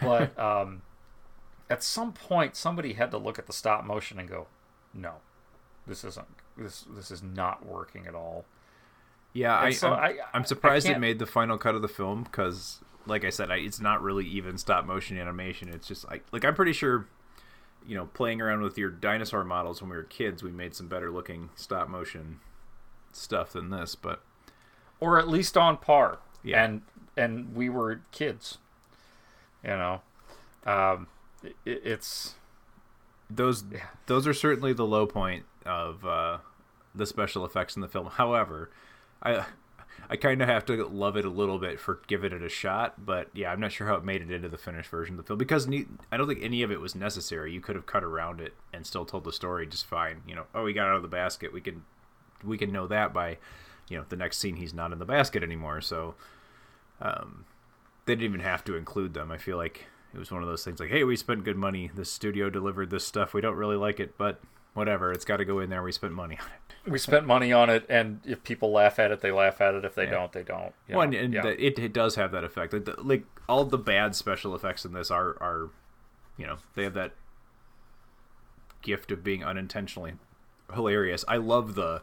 [0.00, 0.82] but um
[1.70, 4.46] at some point somebody had to look at the stop motion and go
[4.94, 5.14] no
[5.86, 8.44] this isn't this this is not working at all
[9.34, 11.82] Yeah, And I, so I'm, I- I'm I surprised it made the final cut of
[11.82, 15.68] the film because, like I said, I, it's not really even stop motion animation.
[15.68, 17.06] It's just like, like I'm pretty sure,
[17.86, 20.88] you know, playing around with your dinosaur models when we were kids, we made some
[20.88, 22.40] better looking stop motion
[23.12, 23.94] stuff than this.
[23.94, 24.20] But
[25.00, 26.64] or at least on par Yeah.
[26.64, 26.82] and
[27.16, 28.58] and we were kids
[29.62, 30.00] you know
[30.66, 31.06] um
[31.42, 32.34] it, it's
[33.30, 33.64] those
[34.06, 36.38] those are certainly the low point of uh,
[36.94, 38.06] the special effects in the film.
[38.06, 38.70] However,
[39.22, 39.44] I
[40.08, 43.04] I kind of have to love it a little bit for giving it a shot,
[43.04, 45.26] but yeah, I'm not sure how it made it into the finished version of the
[45.26, 47.52] film because ne- I don't think any of it was necessary.
[47.52, 50.22] You could have cut around it and still told the story just fine.
[50.26, 51.52] You know, oh, he got out of the basket.
[51.52, 51.84] We can
[52.42, 53.38] we can know that by
[53.88, 55.80] you know the next scene he's not in the basket anymore.
[55.80, 56.14] So
[57.00, 57.44] um,
[58.04, 59.30] they didn't even have to include them.
[59.30, 61.90] I feel like it was one of those things like, hey, we spent good money.
[61.94, 63.34] The studio delivered this stuff.
[63.34, 64.40] We don't really like it, but
[64.74, 65.10] whatever.
[65.12, 65.82] It's got to go in there.
[65.82, 66.63] We spent money on it.
[66.86, 69.84] We spent money on it, and if people laugh at it, they laugh at it.
[69.84, 70.10] If they yeah.
[70.10, 70.74] don't, they don't.
[70.88, 71.46] You well, and, yeah.
[71.46, 72.72] it, it does have that effect.
[72.72, 75.70] Like, the, like all the bad special effects in this are are,
[76.36, 77.12] you know, they have that
[78.82, 80.14] gift of being unintentionally
[80.74, 81.24] hilarious.
[81.26, 82.02] I love the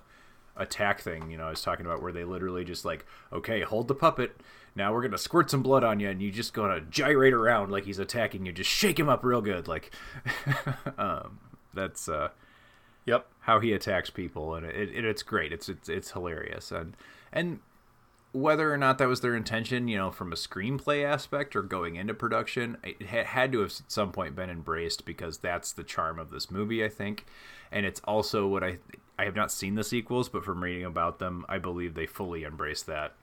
[0.55, 1.29] attack thing.
[1.29, 4.35] You know, I was talking about where they literally just like, okay, hold the puppet.
[4.75, 7.85] Now we're gonna squirt some blood on you, and you just gonna gyrate around like
[7.85, 8.51] he's attacking you.
[8.51, 9.91] Just shake him up real good, like.
[10.97, 11.39] um,
[11.73, 12.29] that's uh,
[13.05, 13.27] Yep.
[13.41, 15.51] How he attacks people, and it, it, it's great.
[15.51, 16.95] It's it's it's hilarious, and
[17.33, 17.59] and
[18.33, 21.97] whether or not that was their intention, you know, from a screenplay aspect or going
[21.97, 26.17] into production, it had to have at some point been embraced because that's the charm
[26.17, 27.25] of this movie, I think,
[27.71, 28.77] and it's also what I
[29.19, 32.43] I have not seen the sequels, but from reading about them, I believe they fully
[32.43, 33.13] embrace that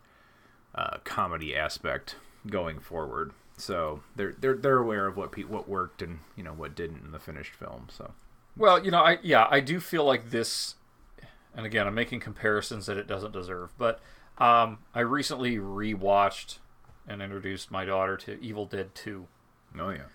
[0.74, 3.32] uh, comedy aspect going forward.
[3.56, 7.04] So they're they're they're aware of what pe- what worked and you know what didn't
[7.04, 7.88] in the finished film.
[7.90, 8.12] So
[8.58, 10.74] well, you know, I yeah, I do feel like this,
[11.54, 13.72] and again, I'm making comparisons that it doesn't deserve.
[13.78, 14.00] But
[14.38, 16.58] um, I recently rewatched
[17.06, 19.28] and introduced my daughter to Evil Dead Two.
[19.78, 20.08] Oh yeah,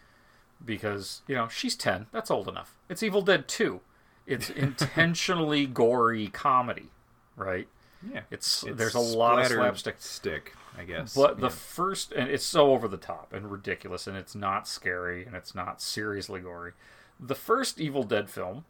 [0.63, 2.07] because you know she's ten.
[2.11, 2.77] That's old enough.
[2.89, 3.81] It's Evil Dead Two.
[4.27, 6.89] It's intentionally gory comedy,
[7.35, 7.67] right?
[8.11, 11.15] Yeah, it's, it's there's a lot of slapstick stick, I guess.
[11.15, 11.47] But yeah.
[11.47, 15.35] the first, and it's so over the top and ridiculous, and it's not scary, and
[15.37, 16.73] it's not seriously gory
[17.19, 18.65] the first Evil Dead film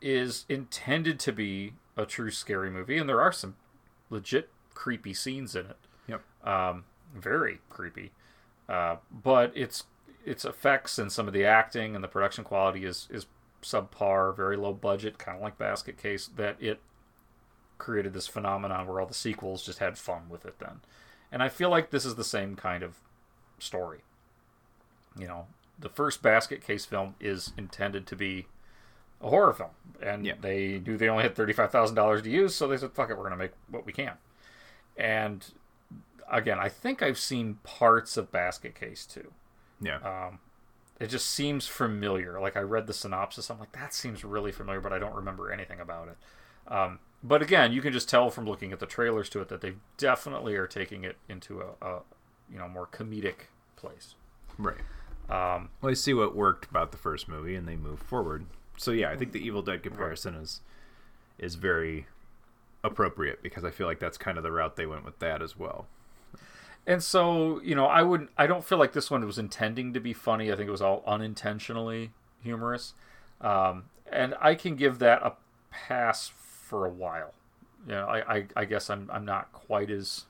[0.00, 3.56] is intended to be a true scary movie, and there are some
[4.10, 5.76] legit creepy scenes in it.
[6.08, 6.22] Yep.
[6.46, 8.12] Um, very creepy.
[8.68, 9.84] Uh, but its
[10.24, 13.26] its effects and some of the acting and the production quality is is
[13.62, 16.28] subpar, very low budget, kind of like Basket Case.
[16.36, 16.80] That it
[17.78, 20.58] created this phenomenon where all the sequels just had fun with it.
[20.58, 20.80] Then,
[21.32, 22.96] and I feel like this is the same kind of
[23.58, 24.00] story.
[25.18, 25.46] You know,
[25.78, 28.46] the first basket case film is intended to be
[29.20, 29.70] a horror film,
[30.02, 30.34] and yeah.
[30.40, 33.10] they knew they only had thirty five thousand dollars to use, so they said, "Fuck
[33.10, 34.14] it, we're gonna make what we can."
[34.96, 35.44] And
[36.30, 39.32] again, I think I've seen parts of Basket Case too.
[39.80, 39.96] Yeah.
[39.98, 40.38] Um,
[41.00, 42.40] it just seems familiar.
[42.40, 45.50] Like I read the synopsis, I'm like, that seems really familiar, but I don't remember
[45.50, 46.16] anything about it.
[46.72, 49.60] Um, but again, you can just tell from looking at the trailers to it that
[49.60, 52.00] they definitely are taking it into a, a
[52.50, 54.14] you know more comedic place.
[54.58, 54.78] Right.
[55.28, 58.46] Um, well, they see what worked about the first movie and they move forward.
[58.76, 60.60] So yeah, I think the Evil Dead comparison is
[61.38, 62.06] is very
[62.82, 65.58] appropriate because I feel like that's kind of the route they went with that as
[65.58, 65.86] well.
[66.86, 70.00] And so, you know, I would I don't feel like this one was intending to
[70.00, 70.52] be funny.
[70.52, 72.94] I think it was all unintentionally humorous.
[73.40, 75.32] Um, and I can give that a
[75.70, 77.32] pass for a while.
[77.86, 80.24] You know, I, I, I guess I'm I'm not quite as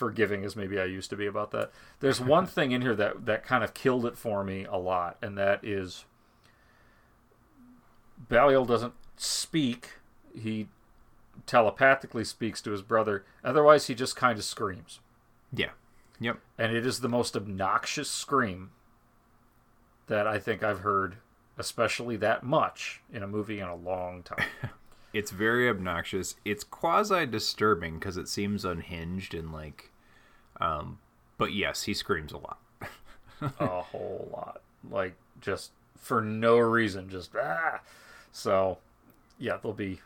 [0.00, 1.70] forgiving as maybe I used to be about that.
[2.00, 5.18] There's one thing in here that that kind of killed it for me a lot,
[5.22, 6.06] and that is
[8.28, 9.90] Belial doesn't speak.
[10.34, 10.68] He
[11.46, 13.24] telepathically speaks to his brother.
[13.44, 15.00] Otherwise, he just kind of screams.
[15.52, 15.70] Yeah.
[16.18, 16.38] Yep.
[16.58, 18.70] And it is the most obnoxious scream
[20.06, 21.16] that I think I've heard,
[21.58, 24.46] especially that much in a movie in a long time.
[25.12, 26.36] it's very obnoxious.
[26.44, 29.89] It's quasi disturbing because it seems unhinged and like,
[30.60, 30.98] um,
[31.38, 32.58] but yes, he screams a lot.
[33.60, 37.80] a whole lot, like just for no reason, just ah.
[38.32, 38.78] So,
[39.38, 40.00] yeah, there'll be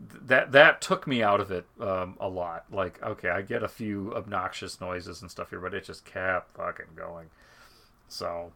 [0.00, 2.64] that that took me out of it um, a lot.
[2.70, 6.56] Like, okay, I get a few obnoxious noises and stuff here, but it just kept
[6.56, 7.28] fucking going.
[8.08, 8.52] So,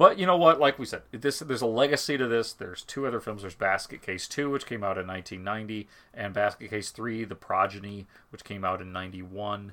[0.00, 0.58] but you know what?
[0.58, 2.54] Like we said, this there's a legacy to this.
[2.54, 3.42] There's two other films.
[3.42, 8.06] There's Basket Case 2, which came out in 1990, and Basket Case 3, The Progeny,
[8.30, 9.72] which came out in 91.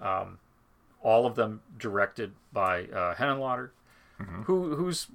[0.00, 0.38] Um,
[1.02, 3.68] all of them directed by uh, Henenlotter,
[4.18, 4.42] mm-hmm.
[4.44, 5.08] who who's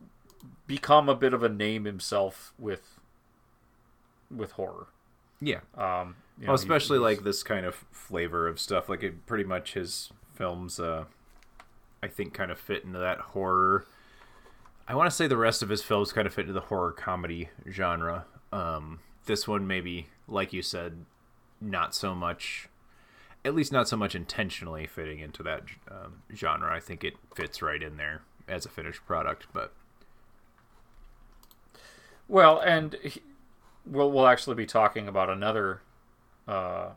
[0.68, 3.00] become a bit of a name himself with
[4.30, 4.90] with horror.
[5.42, 5.62] Yeah.
[5.74, 8.90] Um, well, know, especially like this kind of flavor of stuff.
[8.90, 11.06] Like it pretty much his films, uh,
[12.04, 13.88] I think, kind of fit into that horror
[14.88, 16.92] I want to say the rest of his films kind of fit into the horror
[16.92, 18.26] comedy genre.
[18.52, 21.06] Um, this one, maybe, like you said,
[21.62, 22.68] not so much,
[23.46, 26.74] at least not so much intentionally fitting into that um, genre.
[26.74, 29.74] I think it fits right in there as a finished product, but.
[32.28, 33.22] Well, and he,
[33.86, 35.82] we'll, we'll actually be talking about another
[36.48, 36.90] uh,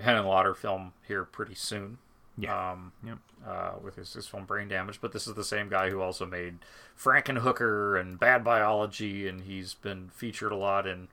[0.00, 1.98] Henenlotter film here pretty soon.
[2.38, 2.72] Yeah.
[2.72, 3.18] Um, Yep.
[3.46, 6.26] uh, with his, his film Brain Damage, but this is the same guy who also
[6.26, 6.58] made
[6.98, 11.08] Frankenhooker and Bad Biology, and he's been featured a lot in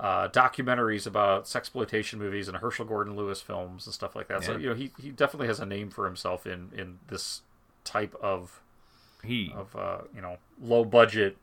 [0.00, 4.44] uh, documentaries about sexploitation movies and Herschell Gordon Lewis films and stuff like that.
[4.44, 7.42] So you know he, he definitely has a name for himself in in this
[7.84, 8.60] type of
[9.24, 11.36] He of uh, you know low budget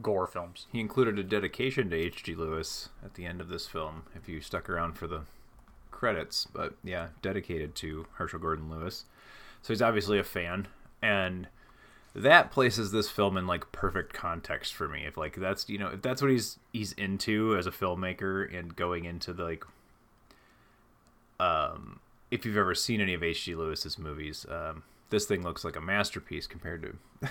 [0.00, 0.66] gore films.
[0.72, 2.34] he included a dedication to H.G.
[2.36, 4.04] Lewis at the end of this film.
[4.14, 5.22] If you stuck around for the
[5.98, 9.04] credits, but yeah, dedicated to Herschell Gordon Lewis.
[9.62, 10.68] So he's obviously a fan,
[11.02, 11.48] and
[12.14, 15.04] that places this film in like perfect context for me.
[15.06, 18.76] If like that's you know if that's what he's he's into as a filmmaker and
[18.76, 19.64] going into the like
[21.40, 21.98] um
[22.30, 23.54] if you've ever seen any of H.G.
[23.54, 26.82] Lewis's movies, um, this thing looks like a masterpiece compared
[27.22, 27.28] to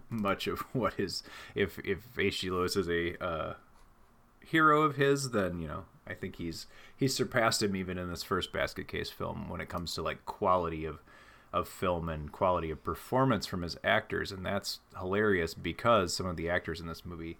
[0.08, 1.22] much of what is
[1.54, 2.48] if if H.G.
[2.50, 3.54] Lewis is a uh,
[4.46, 6.66] hero of his, then you know I think he's
[6.96, 10.24] he's surpassed him even in this first Basket Case film when it comes to like
[10.26, 11.00] quality of
[11.52, 16.36] of film and quality of performance from his actors, and that's hilarious because some of
[16.36, 17.38] the actors in this movie.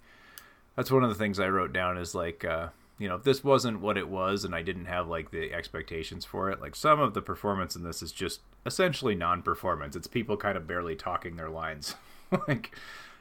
[0.76, 2.44] That's one of the things I wrote down is like.
[2.44, 5.52] Uh, you know, if this wasn't what it was and I didn't have like the
[5.52, 9.94] expectations for it, like some of the performance in this is just essentially non-performance.
[9.94, 11.94] It's people kind of barely talking their lines.
[12.48, 12.74] like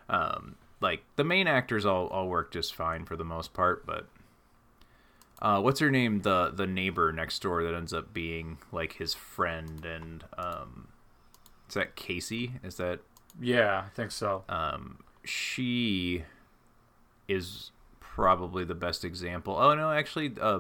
[0.10, 4.08] um like the main actors all all work just fine for the most part, but
[5.42, 6.22] uh what's her name?
[6.22, 10.88] The the neighbor next door that ends up being like his friend and um
[11.68, 12.54] is that Casey?
[12.64, 13.00] Is that
[13.40, 14.44] Yeah, I think so.
[14.50, 16.24] um she
[17.28, 19.56] is probably the best example.
[19.58, 20.60] Oh no, actually, uh,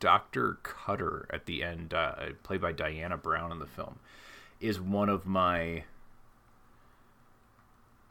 [0.00, 3.98] Doctor Kutter at the end, uh, played by Diana Browne in the film,
[4.60, 5.84] is one of my.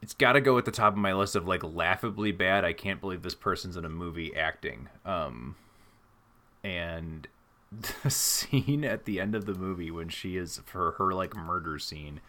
[0.02, 2.64] It's got to go at the top of my list of like laughably bad.
[2.64, 4.88] I can't believe this person's in a movie acting.
[5.04, 5.56] Um,
[6.66, 7.28] and
[8.04, 11.78] the scene at the end of the movie when she is for her like murder
[11.78, 12.20] scene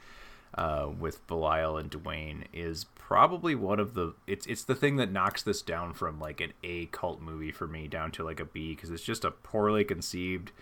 [0.54, 5.12] uh, with Belial and Duane is probably one of the it's it's the thing that
[5.12, 8.44] knocks this down from like an A cult movie for me down to like a
[8.44, 10.52] B because it's just a poorly conceived,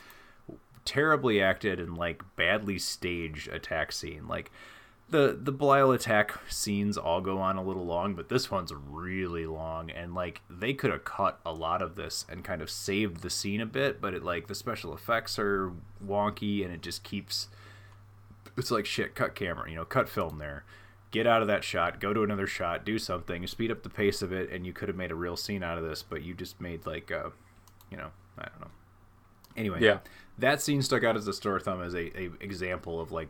[0.85, 4.27] terribly acted and like badly staged attack scene.
[4.29, 4.51] Like
[5.11, 9.47] the the Belial attack scenes all go on a little long, but this one's really
[9.47, 13.21] long and like they could have cut a lot of this and kind of saved
[13.21, 15.73] the scene a bit, but it like the special effects are
[16.05, 17.49] wonky and it just keeps
[18.57, 20.65] it's like shit cut camera you know cut film there
[21.11, 24.23] get out of that shot go to another shot do something speed up the pace
[24.23, 26.35] of it and you could have made a real scene out of this but you
[26.35, 27.31] just made like uh
[27.91, 28.71] you know i don't know
[29.57, 29.99] anyway Yeah.
[30.39, 33.29] that scene stuck out as a sore thumb as a, a example of like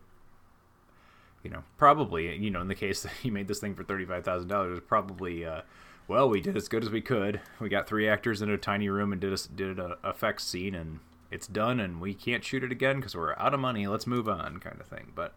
[1.44, 4.84] you know probably you know in the case that he made this thing for $35000
[4.86, 5.60] probably uh
[6.08, 8.88] well we did as good as we could we got three actors in a tiny
[8.88, 10.98] room and did a did a effects scene and
[11.30, 14.28] it's done and we can't shoot it again because we're out of money let's move
[14.28, 15.34] on kind of thing but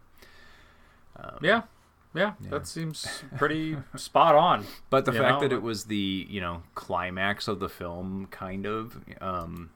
[1.17, 1.61] um, Yeah.
[2.13, 4.65] Yeah, that seems pretty spot on.
[4.89, 5.47] but the fact know?
[5.47, 9.69] that it was the you know climax of the film kind of um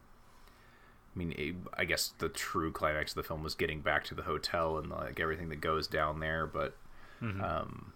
[1.15, 4.15] i mean it, i guess the true climax of the film was getting back to
[4.15, 6.75] the hotel and like everything that goes down there but
[7.21, 7.41] Mhm.
[7.43, 7.93] um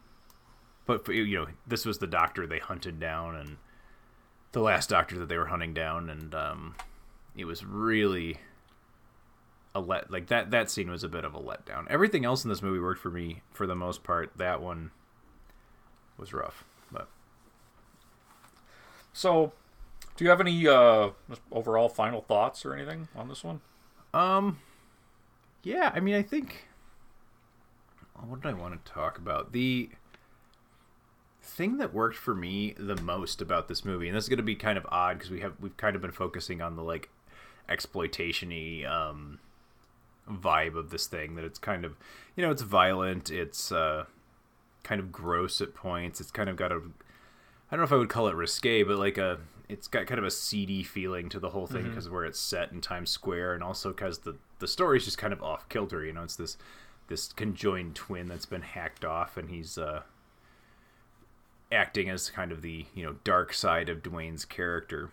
[0.86, 3.58] but for, you know this was the doctor they hunted down and
[4.52, 6.76] the last doctor that they were hunting down and um
[7.36, 8.38] it was really
[9.74, 12.50] a let like that that scene was a bit of a letdown everything else in
[12.50, 14.92] this movie worked for me for the most part that one
[16.18, 17.10] was rough but
[19.14, 19.54] So,
[20.16, 21.10] do you have any uh,
[21.52, 23.62] overall final thoughts or anything on this one?
[24.14, 24.60] Um,
[25.64, 26.68] yeah, I mean, I think.
[28.26, 29.52] What did I want to talk about?
[29.52, 29.90] The
[31.42, 34.44] thing that worked for me the most about this movie, and this is going to
[34.44, 37.10] be kind of odd because we have we've kind of been focusing on the like
[37.68, 39.40] exploitation-y um,
[40.32, 41.36] vibe of this thing.
[41.36, 41.98] That it's kind of,
[42.38, 43.30] you know, it's violent.
[43.30, 44.06] It's uh,
[44.84, 46.22] kind of gross at points.
[46.22, 46.82] It's kind of got a
[47.70, 50.20] I don't know if I would call it risque, but like a it's got kind
[50.20, 53.56] of a seedy feeling to the whole thing because where it's set in Times Square,
[53.56, 56.06] and also because the the story's just kind of off kilter.
[56.06, 56.58] You know, it's this
[57.08, 60.04] this conjoined twin that's been hacked off, and he's uh,
[61.72, 65.10] acting as kind of the you know dark side of Duane's character.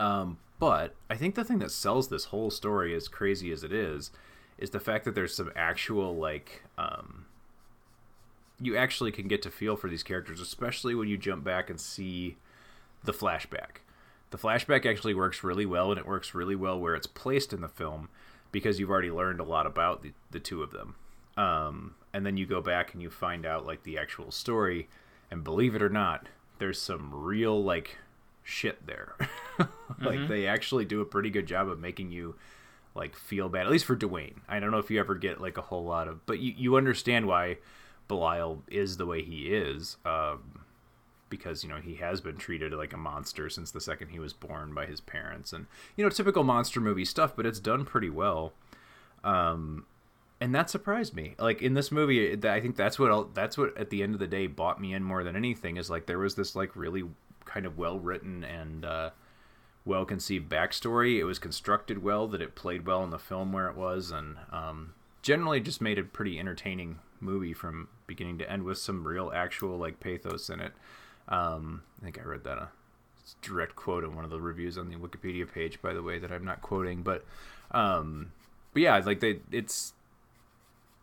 [0.00, 3.72] Um, but I think the thing that sells this whole story, as crazy as it
[3.72, 4.10] is,
[4.58, 7.26] is the fact that there's some actual like um,
[8.60, 11.80] you actually can get to feel for these characters, especially when you jump back and
[11.80, 12.36] see
[13.04, 13.76] the flashback.
[14.30, 17.60] The flashback actually works really well, and it works really well where it's placed in
[17.60, 18.08] the film
[18.50, 20.96] because you've already learned a lot about the, the two of them.
[21.36, 24.88] Um, and then you go back and you find out like the actual story,
[25.30, 26.28] and believe it or not,
[26.58, 27.96] there's some real like
[28.42, 29.14] shit there.
[30.00, 30.28] like Mhm.
[30.28, 32.34] they actually do a pretty good job of making you
[32.94, 33.66] like feel bad.
[33.66, 36.06] At least for Duane, I don't know if you ever get like a whole lot
[36.08, 37.58] of, but you you understand why
[38.08, 39.96] Belial is the way he is.
[40.04, 40.63] Um,
[41.30, 44.32] because you know he has been treated like a monster since the second he was
[44.32, 45.52] born by his parents.
[45.52, 45.66] And
[45.96, 48.52] you know typical monster movie stuff but it's done pretty well.
[49.22, 49.86] Um
[50.40, 51.34] and that surprised me.
[51.38, 54.26] Like in this movie i think that's what that's what at the end of the
[54.26, 57.04] day bought me in more than anything is like there was this like really
[57.44, 59.10] kind of well written and uh
[59.86, 61.18] well conceived backstory.
[61.18, 64.36] It was constructed well that it played well in the film where it was and
[64.50, 69.32] um generally just made a pretty entertaining movie from beginning to end with some real
[69.34, 70.72] actual like pathos in it
[71.28, 72.68] um, I think I read that a
[73.42, 76.30] direct quote in one of the reviews on the Wikipedia page, by the way, that
[76.30, 77.24] I'm not quoting, but
[77.70, 78.32] um,
[78.72, 79.94] but yeah, like they, it's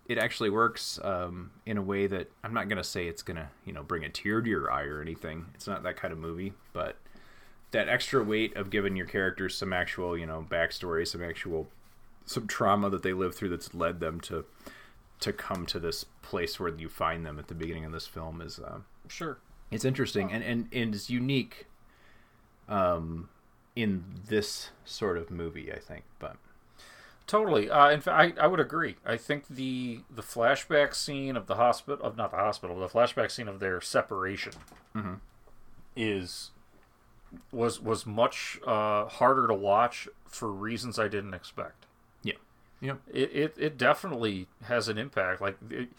[0.08, 3.74] it actually works um, in a way that I'm not gonna say it's gonna you
[3.74, 5.48] know bring a tear to your eye or anything.
[5.56, 6.98] It's not that kind of movie, but
[7.72, 11.68] that extra weight of giving your characters some actual you know backstory, some actual
[12.26, 14.46] some trauma that they live through that's led them to
[15.22, 18.42] to come to this place where you find them at the beginning of this film
[18.42, 19.38] is uh, sure
[19.72, 21.66] it's interesting and, and, and it's unique
[22.68, 23.30] um,
[23.76, 26.04] in this sort of movie, I think.
[26.20, 26.36] But
[27.26, 28.98] totally, uh, in fact, I, I would agree.
[29.06, 33.32] I think the the flashback scene of the hospital of not the hospital, the flashback
[33.32, 34.54] scene of their separation
[34.96, 35.16] mm-hmm.
[35.96, 36.52] is
[37.52, 41.86] was was much uh, harder to watch for reasons I didn't expect.
[42.24, 42.34] Yeah,
[42.82, 42.96] yeah.
[43.14, 45.42] It it, it definitely has an impact.
[45.42, 45.90] Like, it,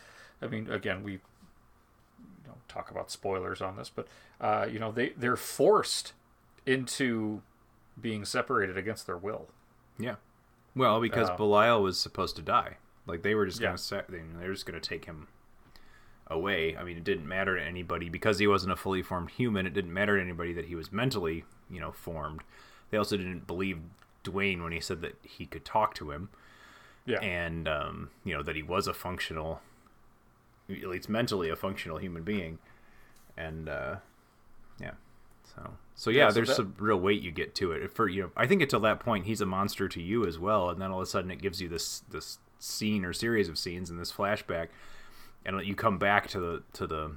[0.40, 1.20] I mean, again, we
[2.72, 4.06] talk about spoilers on this, but
[4.40, 6.12] uh, you know they they're forced
[6.66, 7.42] into
[8.00, 9.48] being separated against their will.
[9.98, 10.16] Yeah.
[10.74, 12.76] Well, because uh, Belial was supposed to die.
[13.06, 13.76] Like they were just gonna yeah.
[13.76, 15.28] set, they were just gonna take him
[16.28, 16.76] away.
[16.76, 19.66] I mean, it didn't matter to anybody because he wasn't a fully formed human.
[19.66, 22.42] It didn't matter to anybody that he was mentally, you know, formed.
[22.90, 23.78] They also didn't believe
[24.22, 26.30] Duane when he said that he could talk to him.
[27.04, 27.20] Yeah.
[27.20, 29.60] And um, you know that he was a functional
[30.80, 32.58] at least mentally a functional human being.
[33.36, 33.96] And uh,
[34.80, 34.92] yeah.
[35.54, 36.56] So so yeah, yeah so there's that...
[36.56, 37.90] some real weight you get to it.
[37.94, 40.70] For you know i think until that point he's a monster to you as well
[40.70, 43.58] and then all of a sudden it gives you this this scene or series of
[43.58, 44.68] scenes in this flashback
[45.44, 47.12] and you come back to the to the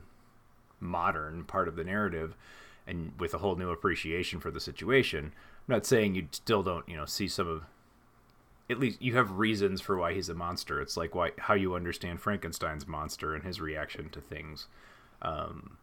[0.79, 2.35] modern part of the narrative
[2.87, 5.25] and with a whole new appreciation for the situation.
[5.67, 7.63] I'm not saying you still don't you know see some of
[8.69, 10.81] at least you have reasons for why he's a monster.
[10.81, 14.67] It's like why how you understand Frankenstein's monster and his reaction to things.
[15.21, 15.77] Um,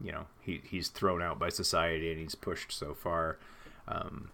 [0.00, 3.38] you know, he he's thrown out by society and he's pushed so far.
[3.88, 4.30] Um,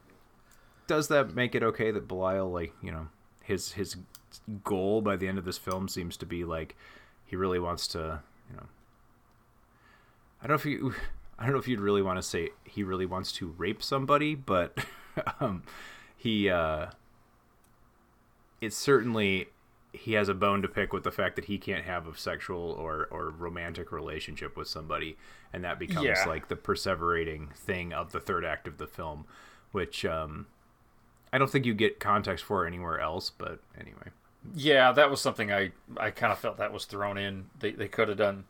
[0.87, 3.09] does that make it okay that Belial, like you know,
[3.43, 3.97] his his
[4.65, 6.77] goal by the end of this film seems to be like
[7.27, 8.21] he really wants to,
[8.51, 8.67] you know,
[10.43, 10.95] I don't know if you.
[11.39, 14.37] I don't know if you'd really want to say he really wants to rape somebody,
[14.37, 14.79] but
[15.41, 15.65] um,
[16.17, 16.87] he uh,
[18.63, 19.49] it's certainly
[19.93, 22.71] he has a bone to pick with the fact that he can't have a sexual
[22.71, 25.19] or, or romantic relationship with somebody
[25.53, 26.25] and that becomes yeah.
[26.27, 29.27] like the perseverating thing of the third act of the film
[29.73, 30.47] which um,
[31.33, 34.09] i don't think you get context for anywhere else but anyway
[34.55, 37.89] yeah that was something i i kind of felt that was thrown in they, they
[37.89, 38.45] could have done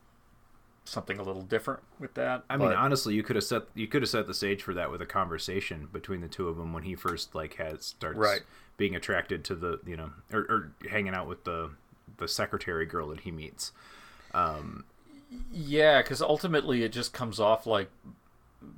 [0.85, 2.69] something a little different with that i but...
[2.69, 5.01] mean honestly you could have set you could have set the stage for that with
[5.01, 8.41] a conversation between the two of them when he first like has starts right
[8.77, 11.69] being attracted to the you know or, or hanging out with the
[12.17, 13.71] the secretary girl that he meets.
[14.33, 14.85] Um,
[15.51, 17.89] yeah, because ultimately it just comes off like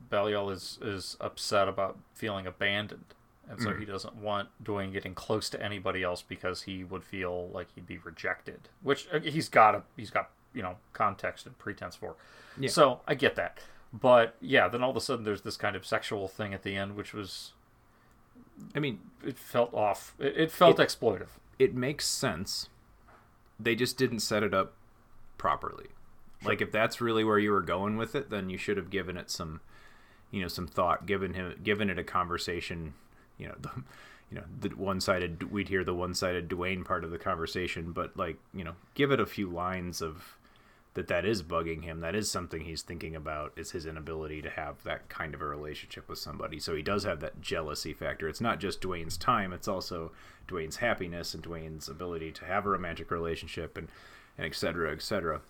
[0.10, 3.14] Belial is is upset about feeling abandoned,
[3.50, 3.80] and so mm.
[3.80, 7.88] he doesn't want Duane getting close to anybody else because he would feel like he'd
[7.88, 8.70] be rejected.
[8.82, 12.16] Which uh, he's got a he's got you know context and pretense for.
[12.60, 12.70] Yeah.
[12.70, 13.60] So I get that,
[13.94, 16.76] but yeah, then all of a sudden there's this kind of sexual thing at the
[16.76, 17.52] end, which was
[18.74, 20.16] I mean, it felt off.
[20.20, 21.30] It, it felt it, exploitive.
[21.60, 22.70] It makes sense.
[23.60, 24.74] They just didn't set it up
[25.38, 25.88] properly.
[26.42, 26.52] Sure.
[26.52, 29.18] Like if that's really where you were going with it, then you should have given
[29.18, 29.62] it some,
[30.32, 32.94] you know, some thought, given him, given it a conversation.
[33.38, 33.72] You know, the,
[34.30, 35.52] you know, the one-sided.
[35.52, 39.20] We'd hear the one-sided Duane part of the conversation, but like, you know, give it
[39.20, 40.38] a few lines of
[40.96, 42.00] that that is bugging him.
[42.00, 45.46] That is something he's thinking about is his inability to have that kind of a
[45.46, 46.60] relationship with somebody.
[46.60, 48.28] So he does have that jealousy factor.
[48.28, 50.12] It's not just Duane's time, it's also
[50.48, 53.90] Duane's happiness and Duane's ability to have a romantic relationship and
[54.38, 55.42] and et cetera, et cetera.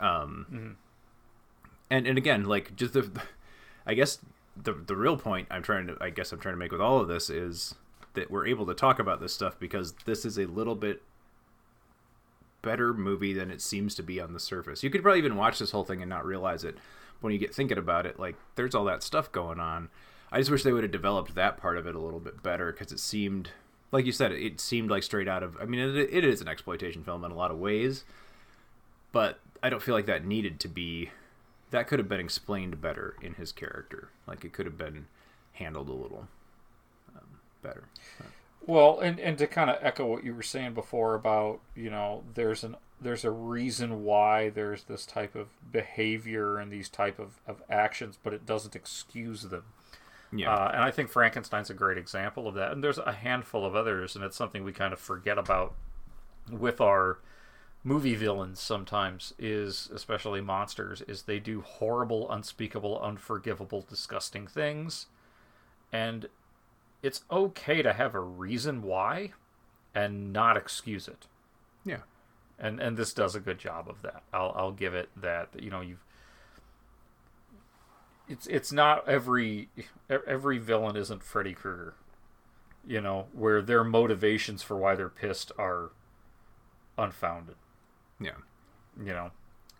[0.00, 0.70] Um, mm-hmm.
[1.90, 3.08] and and again, like just the,
[3.86, 4.18] I guess
[4.56, 6.98] the the real point I'm trying to I guess I'm trying to make with all
[6.98, 7.74] of this is
[8.14, 11.02] that we're able to talk about this stuff because this is a little bit
[12.64, 14.82] better movie than it seems to be on the surface.
[14.82, 16.74] You could probably even watch this whole thing and not realize it.
[16.74, 19.90] But When you get thinking about it, like there's all that stuff going on.
[20.32, 22.72] I just wish they would have developed that part of it a little bit better
[22.72, 23.50] because it seemed
[23.92, 25.56] like you said, it seemed like straight out of.
[25.60, 28.04] I mean, it, it is an exploitation film in a lot of ways,
[29.12, 31.10] but I don't feel like that needed to be.
[31.70, 34.08] That could have been explained better in his character.
[34.26, 35.06] Like it could have been
[35.52, 36.26] handled a little
[37.16, 37.84] um, better.
[38.66, 42.22] Well, and and to kind of echo what you were saying before about you know
[42.34, 47.40] there's an there's a reason why there's this type of behavior and these type of,
[47.46, 49.64] of actions, but it doesn't excuse them.
[50.32, 50.52] Yeah.
[50.52, 52.72] Uh, and I think Frankenstein's a great example of that.
[52.72, 55.74] And there's a handful of others, and it's something we kind of forget about
[56.50, 57.18] with our
[57.82, 65.06] movie villains sometimes is especially monsters is they do horrible unspeakable unforgivable disgusting things
[65.92, 66.26] and
[67.04, 69.32] it's okay to have a reason why
[69.94, 71.26] and not excuse it
[71.84, 71.98] Yeah.
[72.58, 75.70] and and this does a good job of that i'll i'll give it that you
[75.70, 76.02] know you've
[78.28, 79.68] it's it's not every
[80.08, 81.92] every villain isn't Freddy Krueger,
[82.86, 85.90] you know, where their motivations for why they're pissed are
[86.96, 87.56] unfounded.
[88.18, 88.40] Yeah.
[88.98, 89.30] You know,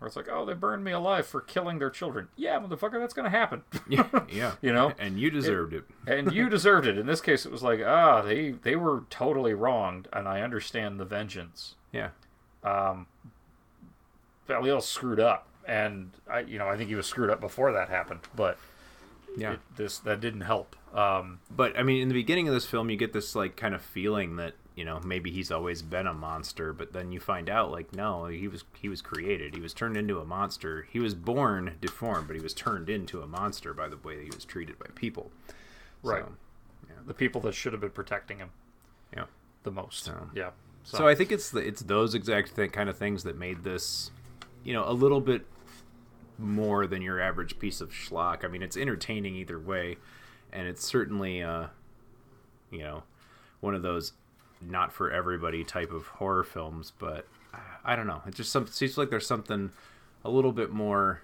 [0.05, 2.27] where it's like, oh, they burned me alive for killing their children.
[2.35, 3.63] Yeah, motherfucker, that's gonna happen.
[3.89, 4.07] Yeah.
[4.31, 4.51] Yeah.
[4.61, 5.83] you know, and you deserved it.
[6.07, 6.97] and you deserved it.
[6.97, 10.99] In this case, it was like, ah, they they were totally wronged, and I understand
[10.99, 11.73] the vengeance.
[11.91, 12.09] Yeah.
[12.63, 13.07] Um,
[14.47, 17.89] Belial screwed up, and I, you know, I think he was screwed up before that
[17.89, 18.57] happened, but
[19.35, 19.53] Yeah.
[19.53, 20.75] it, this that didn't help.
[20.93, 23.73] Um, But I mean, in the beginning of this film, you get this like kind
[23.73, 27.49] of feeling that you know maybe he's always been a monster, but then you find
[27.49, 29.55] out like no, he was he was created.
[29.55, 30.87] He was turned into a monster.
[30.91, 34.23] He was born deformed, but he was turned into a monster by the way that
[34.23, 35.31] he was treated by people.
[36.03, 36.23] right.
[36.23, 36.31] So,
[37.05, 38.49] The people that should have been protecting him
[39.15, 39.25] yeah.
[39.63, 40.07] the most.
[40.33, 40.51] yeah.
[40.83, 44.11] So, I think it's the, it's those exact th- kind of things that made this,
[44.63, 45.47] you know, a little bit
[46.37, 48.45] more than your average piece of schlock.
[48.45, 49.97] I mean, it's entertaining either way,
[50.53, 51.67] and it's certainly, uh,
[52.69, 53.03] you know,
[53.61, 54.13] one of those
[54.61, 56.91] not for everybody type of horror films.
[56.97, 58.21] But I- I don't know.
[58.27, 59.71] It just some, seems like there's something
[60.23, 61.21] a little bit more,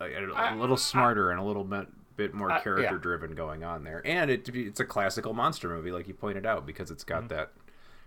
[0.00, 2.60] a, a little smarter and a little bit bit more Uh, yeah.
[2.62, 4.02] character driven going on there.
[4.04, 7.52] And it it's a classical monster movie, like you pointed out, because it's got that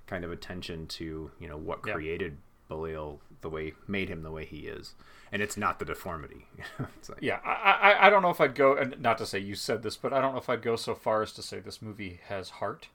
[0.08, 1.88] kind of attention to you know what Mm-hmm.
[1.90, 1.94] Yeah.
[1.94, 2.38] created
[2.68, 4.96] Belial the way made him the way he is,
[5.32, 6.48] and it's not the deformity.
[7.10, 9.56] Like- Yeah, I, I I don't know if I'd go and not to say you
[9.56, 11.82] said this, but I don't know if I'd go so far as to say this
[11.82, 12.88] movie has heart.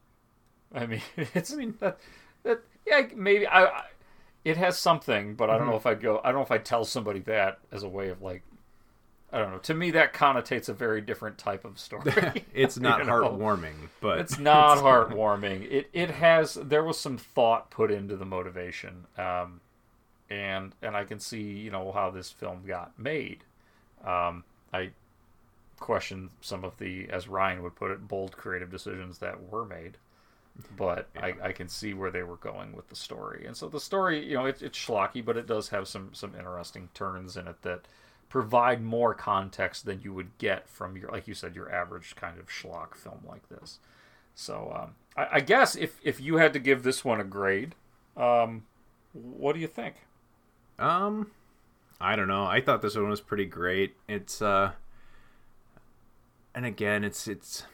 [0.75, 1.99] I mean, it's I mean that,
[2.43, 3.83] that yeah maybe I, I
[4.45, 5.77] it has something, but I don't know Mhm.
[5.79, 6.21] if I'd go.
[6.23, 8.43] I don't know if I'd tell somebody that as a way of like.
[9.33, 9.59] I don't know.
[9.59, 12.45] To me, that connotates a very different type of story.
[12.55, 13.13] it's not You know?
[13.13, 15.69] heartwarming, but it's not heartwarming.
[15.69, 19.61] It it has there was some thought put into the motivation, um,
[20.31, 23.45] and and I can see you know how this film got made.
[24.05, 24.91] Um, I
[25.79, 29.99] question some of the, as Ryan would put it, bold creative decisions that were made,
[30.77, 33.45] but I, I can see where they were going with the story.
[33.47, 36.35] And so the story, you know, it, it's schlocky, but it does have some some
[36.35, 37.83] interesting turns in it that
[38.29, 42.39] provide more context than you would get from your, like you said, your average kind
[42.39, 43.79] of schlock film like this.
[44.35, 47.75] So um, I, I guess if if you had to give this one a grade,
[48.17, 48.65] um,
[49.13, 49.97] what do you think?
[50.79, 51.31] Um,
[52.01, 52.45] I don't know.
[52.45, 53.95] I thought this one was pretty great.
[54.09, 54.73] It's uh,
[56.55, 57.65] and again, it's it's.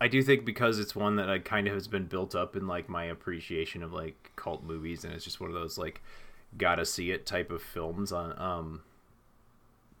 [0.00, 2.66] I do think because it's one that I kind of has been built up in
[2.66, 6.02] like my appreciation of like cult movies, and it's just one of those like
[6.56, 8.82] gotta see it type of films on um.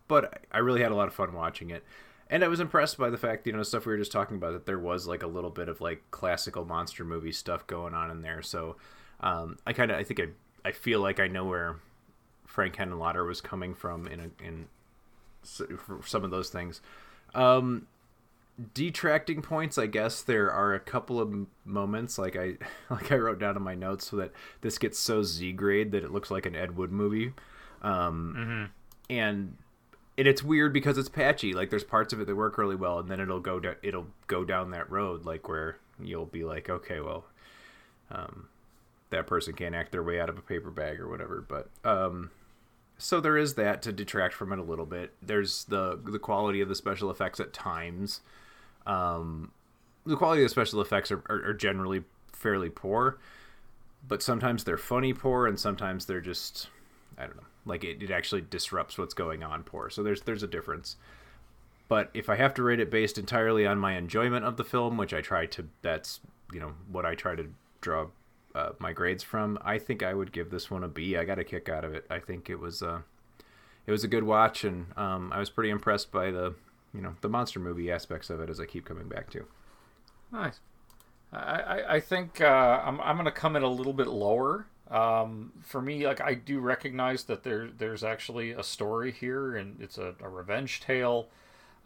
[0.08, 1.84] But I really had a lot of fun watching it.
[2.28, 4.52] And I was impressed by the fact, you know, stuff we were just talking about,
[4.52, 8.10] that there was like a little bit of like classical monster movie stuff going on
[8.10, 8.40] in there.
[8.40, 8.76] So
[9.20, 10.26] um, I kind of, I think I,
[10.64, 11.76] I feel like I know where
[12.46, 14.66] Frank Henenlotter was coming from in a, in
[15.78, 16.80] for some of those things.
[17.34, 17.86] Um,
[18.74, 22.56] detracting points, I guess there are a couple of moments like I
[22.90, 26.04] like I wrote down in my notes so that this gets so Z grade that
[26.04, 27.32] it looks like an Ed Wood movie.
[27.82, 28.70] Um,
[29.08, 29.56] and
[30.18, 31.54] and it's weird because it's patchy.
[31.54, 34.08] Like there's parts of it that work really well, and then it'll go do- it'll
[34.26, 37.24] go down that road like where you'll be like, okay, well,
[38.10, 38.48] um,
[39.10, 41.44] that person can't act their way out of a paper bag or whatever.
[41.46, 42.30] But um,
[42.98, 45.12] so there is that to detract from it a little bit.
[45.22, 48.20] There's the the quality of the special effects at times.
[48.86, 49.52] Um,
[50.06, 53.18] the quality of the special effects are, are, are generally fairly poor,
[54.06, 56.68] but sometimes they're funny poor, and sometimes they're just
[57.18, 59.90] I don't know, like it, it actually disrupts what's going on poor.
[59.90, 60.96] So there's there's a difference.
[61.88, 64.96] But if I have to rate it based entirely on my enjoyment of the film,
[64.96, 66.20] which I try to, that's
[66.52, 67.48] you know what I try to
[67.80, 68.06] draw
[68.54, 69.58] uh, my grades from.
[69.62, 71.16] I think I would give this one a B.
[71.16, 72.06] I got a kick out of it.
[72.10, 73.00] I think it was uh,
[73.86, 76.54] it was a good watch, and um, I was pretty impressed by the
[76.94, 79.46] you know the monster movie aspects of it, as I keep coming back to.
[80.32, 80.60] Nice.
[81.32, 84.66] I, I, think uh, I'm, I'm going to come in a little bit lower.
[84.90, 89.80] Um, for me, like I do recognize that there there's actually a story here, and
[89.80, 91.28] it's a, a revenge tale.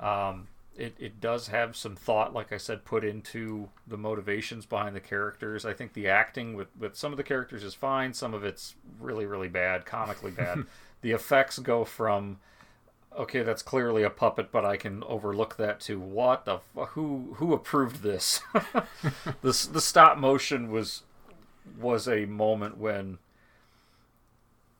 [0.01, 4.97] Um, it, it does have some thought, like I said, put into the motivations behind
[4.97, 5.65] the characters.
[5.65, 8.13] I think the acting with, with some of the characters is fine.
[8.13, 10.65] Some of it's really, really bad, comically bad.
[11.01, 12.39] the effects go from
[13.17, 17.53] okay, that's clearly a puppet, but I can overlook that to what the who who
[17.53, 18.41] approved this?
[19.43, 21.03] the the stop motion was
[21.79, 23.19] was a moment when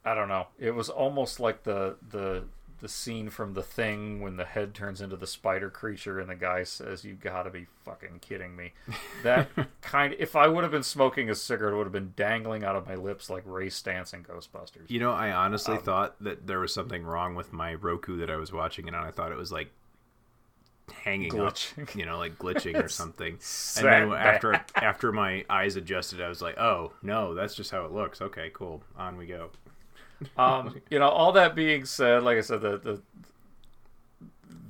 [0.05, 0.49] I don't know.
[0.59, 2.45] It was almost like the the
[2.81, 6.35] the scene from the thing when the head turns into the spider creature and the
[6.35, 8.73] guy says you gotta be fucking kidding me.
[9.23, 9.49] That
[9.81, 12.77] kind if i would have been smoking a cigarette it would have been dangling out
[12.77, 14.89] of my lips like ray stantz in ghostbusters.
[14.89, 18.31] You know i honestly um, thought that there was something wrong with my roku that
[18.31, 19.71] i was watching and i thought it was like
[20.93, 21.83] hanging glitching.
[21.83, 23.39] up you know like glitching or something.
[23.77, 27.85] And then after after my eyes adjusted i was like oh no that's just how
[27.85, 28.21] it looks.
[28.21, 29.51] Okay cool on we go
[30.37, 33.01] um, you know, all that being said, like I said, the the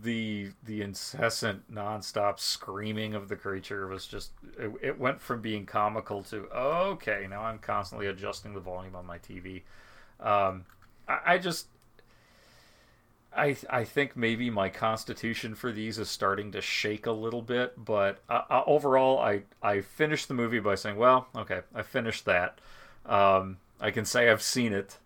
[0.05, 5.67] the the incessant nonstop screaming of the creature was just it, it, went from being
[5.67, 9.63] comical to okay now i'm constantly adjusting the volume on my tv
[10.21, 10.65] um,
[11.09, 11.67] I, I, just
[13.37, 17.73] I, I think maybe my constitution for these is starting to shake a little bit
[17.83, 22.27] but uh, uh overall I, I finished the movie by saying well okay i finished
[22.27, 22.61] that.
[23.07, 24.99] Um, i can say i've seen it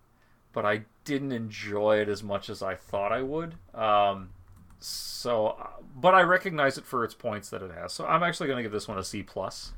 [0.53, 3.55] but I didn't enjoy it as much as I thought I would.
[3.75, 4.31] Um,
[4.81, 5.57] so,
[5.97, 7.93] but I recognize it for its points that it has.
[7.93, 9.73] So I'm actually going to give this one a C plus.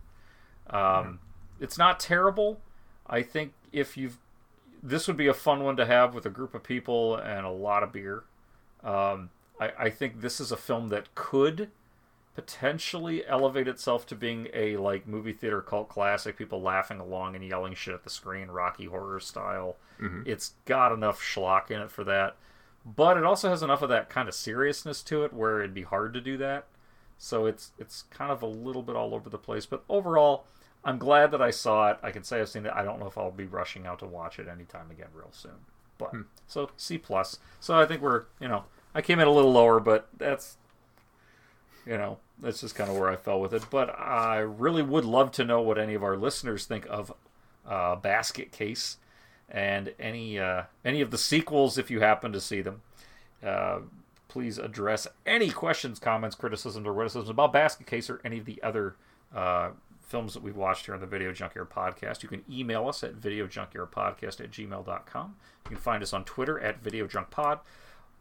[0.69, 1.15] Um, mm-hmm.
[1.61, 2.61] It's not terrible.
[3.07, 4.19] I think if you've
[4.83, 7.51] this would be a fun one to have with a group of people and a
[7.51, 8.25] lot of beer.
[8.83, 11.71] Um, I, I think this is a film that could
[12.35, 17.45] potentially elevate itself to being a like movie theater cult classic, people laughing along and
[17.45, 19.77] yelling shit at the screen, Rocky Horror style.
[20.01, 20.23] Mm-hmm.
[20.27, 22.37] It's got enough schlock in it for that,
[22.85, 25.83] but it also has enough of that kind of seriousness to it where it'd be
[25.83, 26.67] hard to do that.
[27.19, 30.47] So it's it's kind of a little bit all over the place, but overall,
[30.85, 31.99] I'm glad that I saw it.
[32.03, 32.73] I can say I've seen it.
[32.75, 35.67] I don't know if I'll be rushing out to watch it anytime again real soon.
[35.99, 36.23] But hmm.
[36.47, 37.39] so C plus.
[37.59, 38.65] So I think we're you know
[38.95, 40.57] I came in a little lower, but that's
[41.87, 43.65] you know, that's just kind of where I fell with it.
[43.71, 47.13] But I really would love to know what any of our listeners think of
[47.67, 48.99] uh, Basket Case
[49.49, 52.83] and any uh, any of the sequels if you happen to see them.
[53.45, 53.81] Uh,
[54.29, 58.63] please address any questions, comments, criticisms, or witticisms about Basket Case or any of the
[58.63, 58.95] other
[59.35, 59.71] uh,
[60.01, 62.23] films that we've watched here on the Video Junkyard Podcast.
[62.23, 65.37] You can email us at videojunkyardpodcast at gmail.com.
[65.65, 67.61] You can find us on Twitter at videojunkpod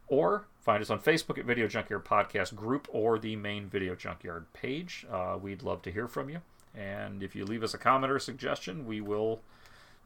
[0.07, 4.45] or find us on Facebook at Video Junkyard Podcast Group or the main Video Junkyard
[4.53, 5.03] page.
[5.11, 6.41] Uh, we'd love to hear from you.
[6.75, 9.39] And if you leave us a comment or a suggestion, we will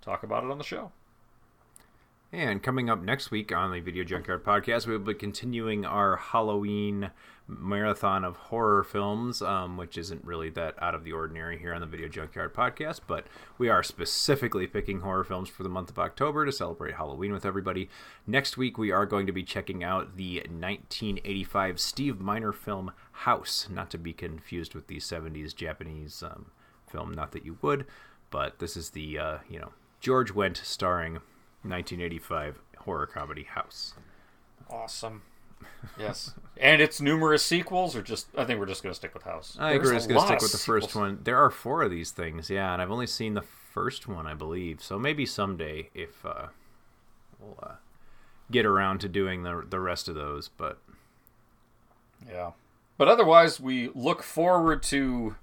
[0.01, 0.93] talk about it on the show.
[2.33, 7.11] And coming up next week on the Video Junkyard Podcast, we'll be continuing our Halloween
[7.47, 11.81] marathon of horror films, um, which isn't really that out of the ordinary here on
[11.81, 13.27] the Video Junkyard Podcast, but
[13.59, 17.45] we are specifically picking horror films for the month of October to celebrate Halloween with
[17.45, 17.87] everybody.
[18.25, 23.67] Next week, we are going to be checking out the 1985 Steve Miner film House,
[23.69, 26.47] not to be confused with the 70s Japanese um,
[26.87, 27.85] film, not that you would,
[28.31, 31.19] but this is the, uh, you know, George Wendt starring
[31.63, 33.93] 1985 horror comedy House.
[34.69, 35.23] Awesome.
[35.97, 39.23] Yes, and its numerous sequels, or just I think we're just going to stick with
[39.23, 39.57] House.
[39.59, 40.83] I think we're going to stick with the sequels.
[40.83, 41.19] first one.
[41.23, 44.33] There are four of these things, yeah, and I've only seen the first one, I
[44.33, 44.81] believe.
[44.81, 46.47] So maybe someday, if uh,
[47.39, 47.75] we'll uh,
[48.51, 50.79] get around to doing the the rest of those, but
[52.27, 52.51] yeah.
[52.97, 55.35] But otherwise, we look forward to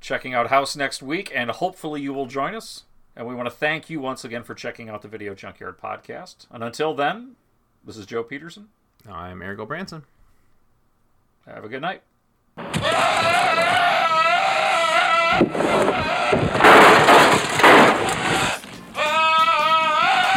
[0.00, 2.84] checking out House next week, and hopefully you will join us.
[3.18, 6.46] And we want to thank you once again for checking out the Video Junkyard podcast.
[6.52, 7.34] And until then,
[7.84, 8.68] this is Joe Peterson.
[9.10, 10.04] I'm Eric Branson.
[11.44, 12.02] Have a good night.
[12.56, 12.64] You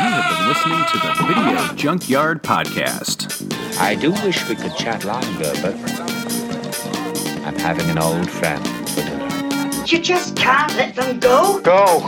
[0.07, 3.77] have been listening to the Video Junkyard Podcast.
[3.79, 5.75] I do wish we could chat longer, but
[7.45, 9.85] I'm having an old friend for dinner.
[9.85, 11.61] You just can't let them go.
[11.61, 12.07] Go.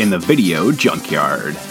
[0.00, 1.69] in the video junkyard.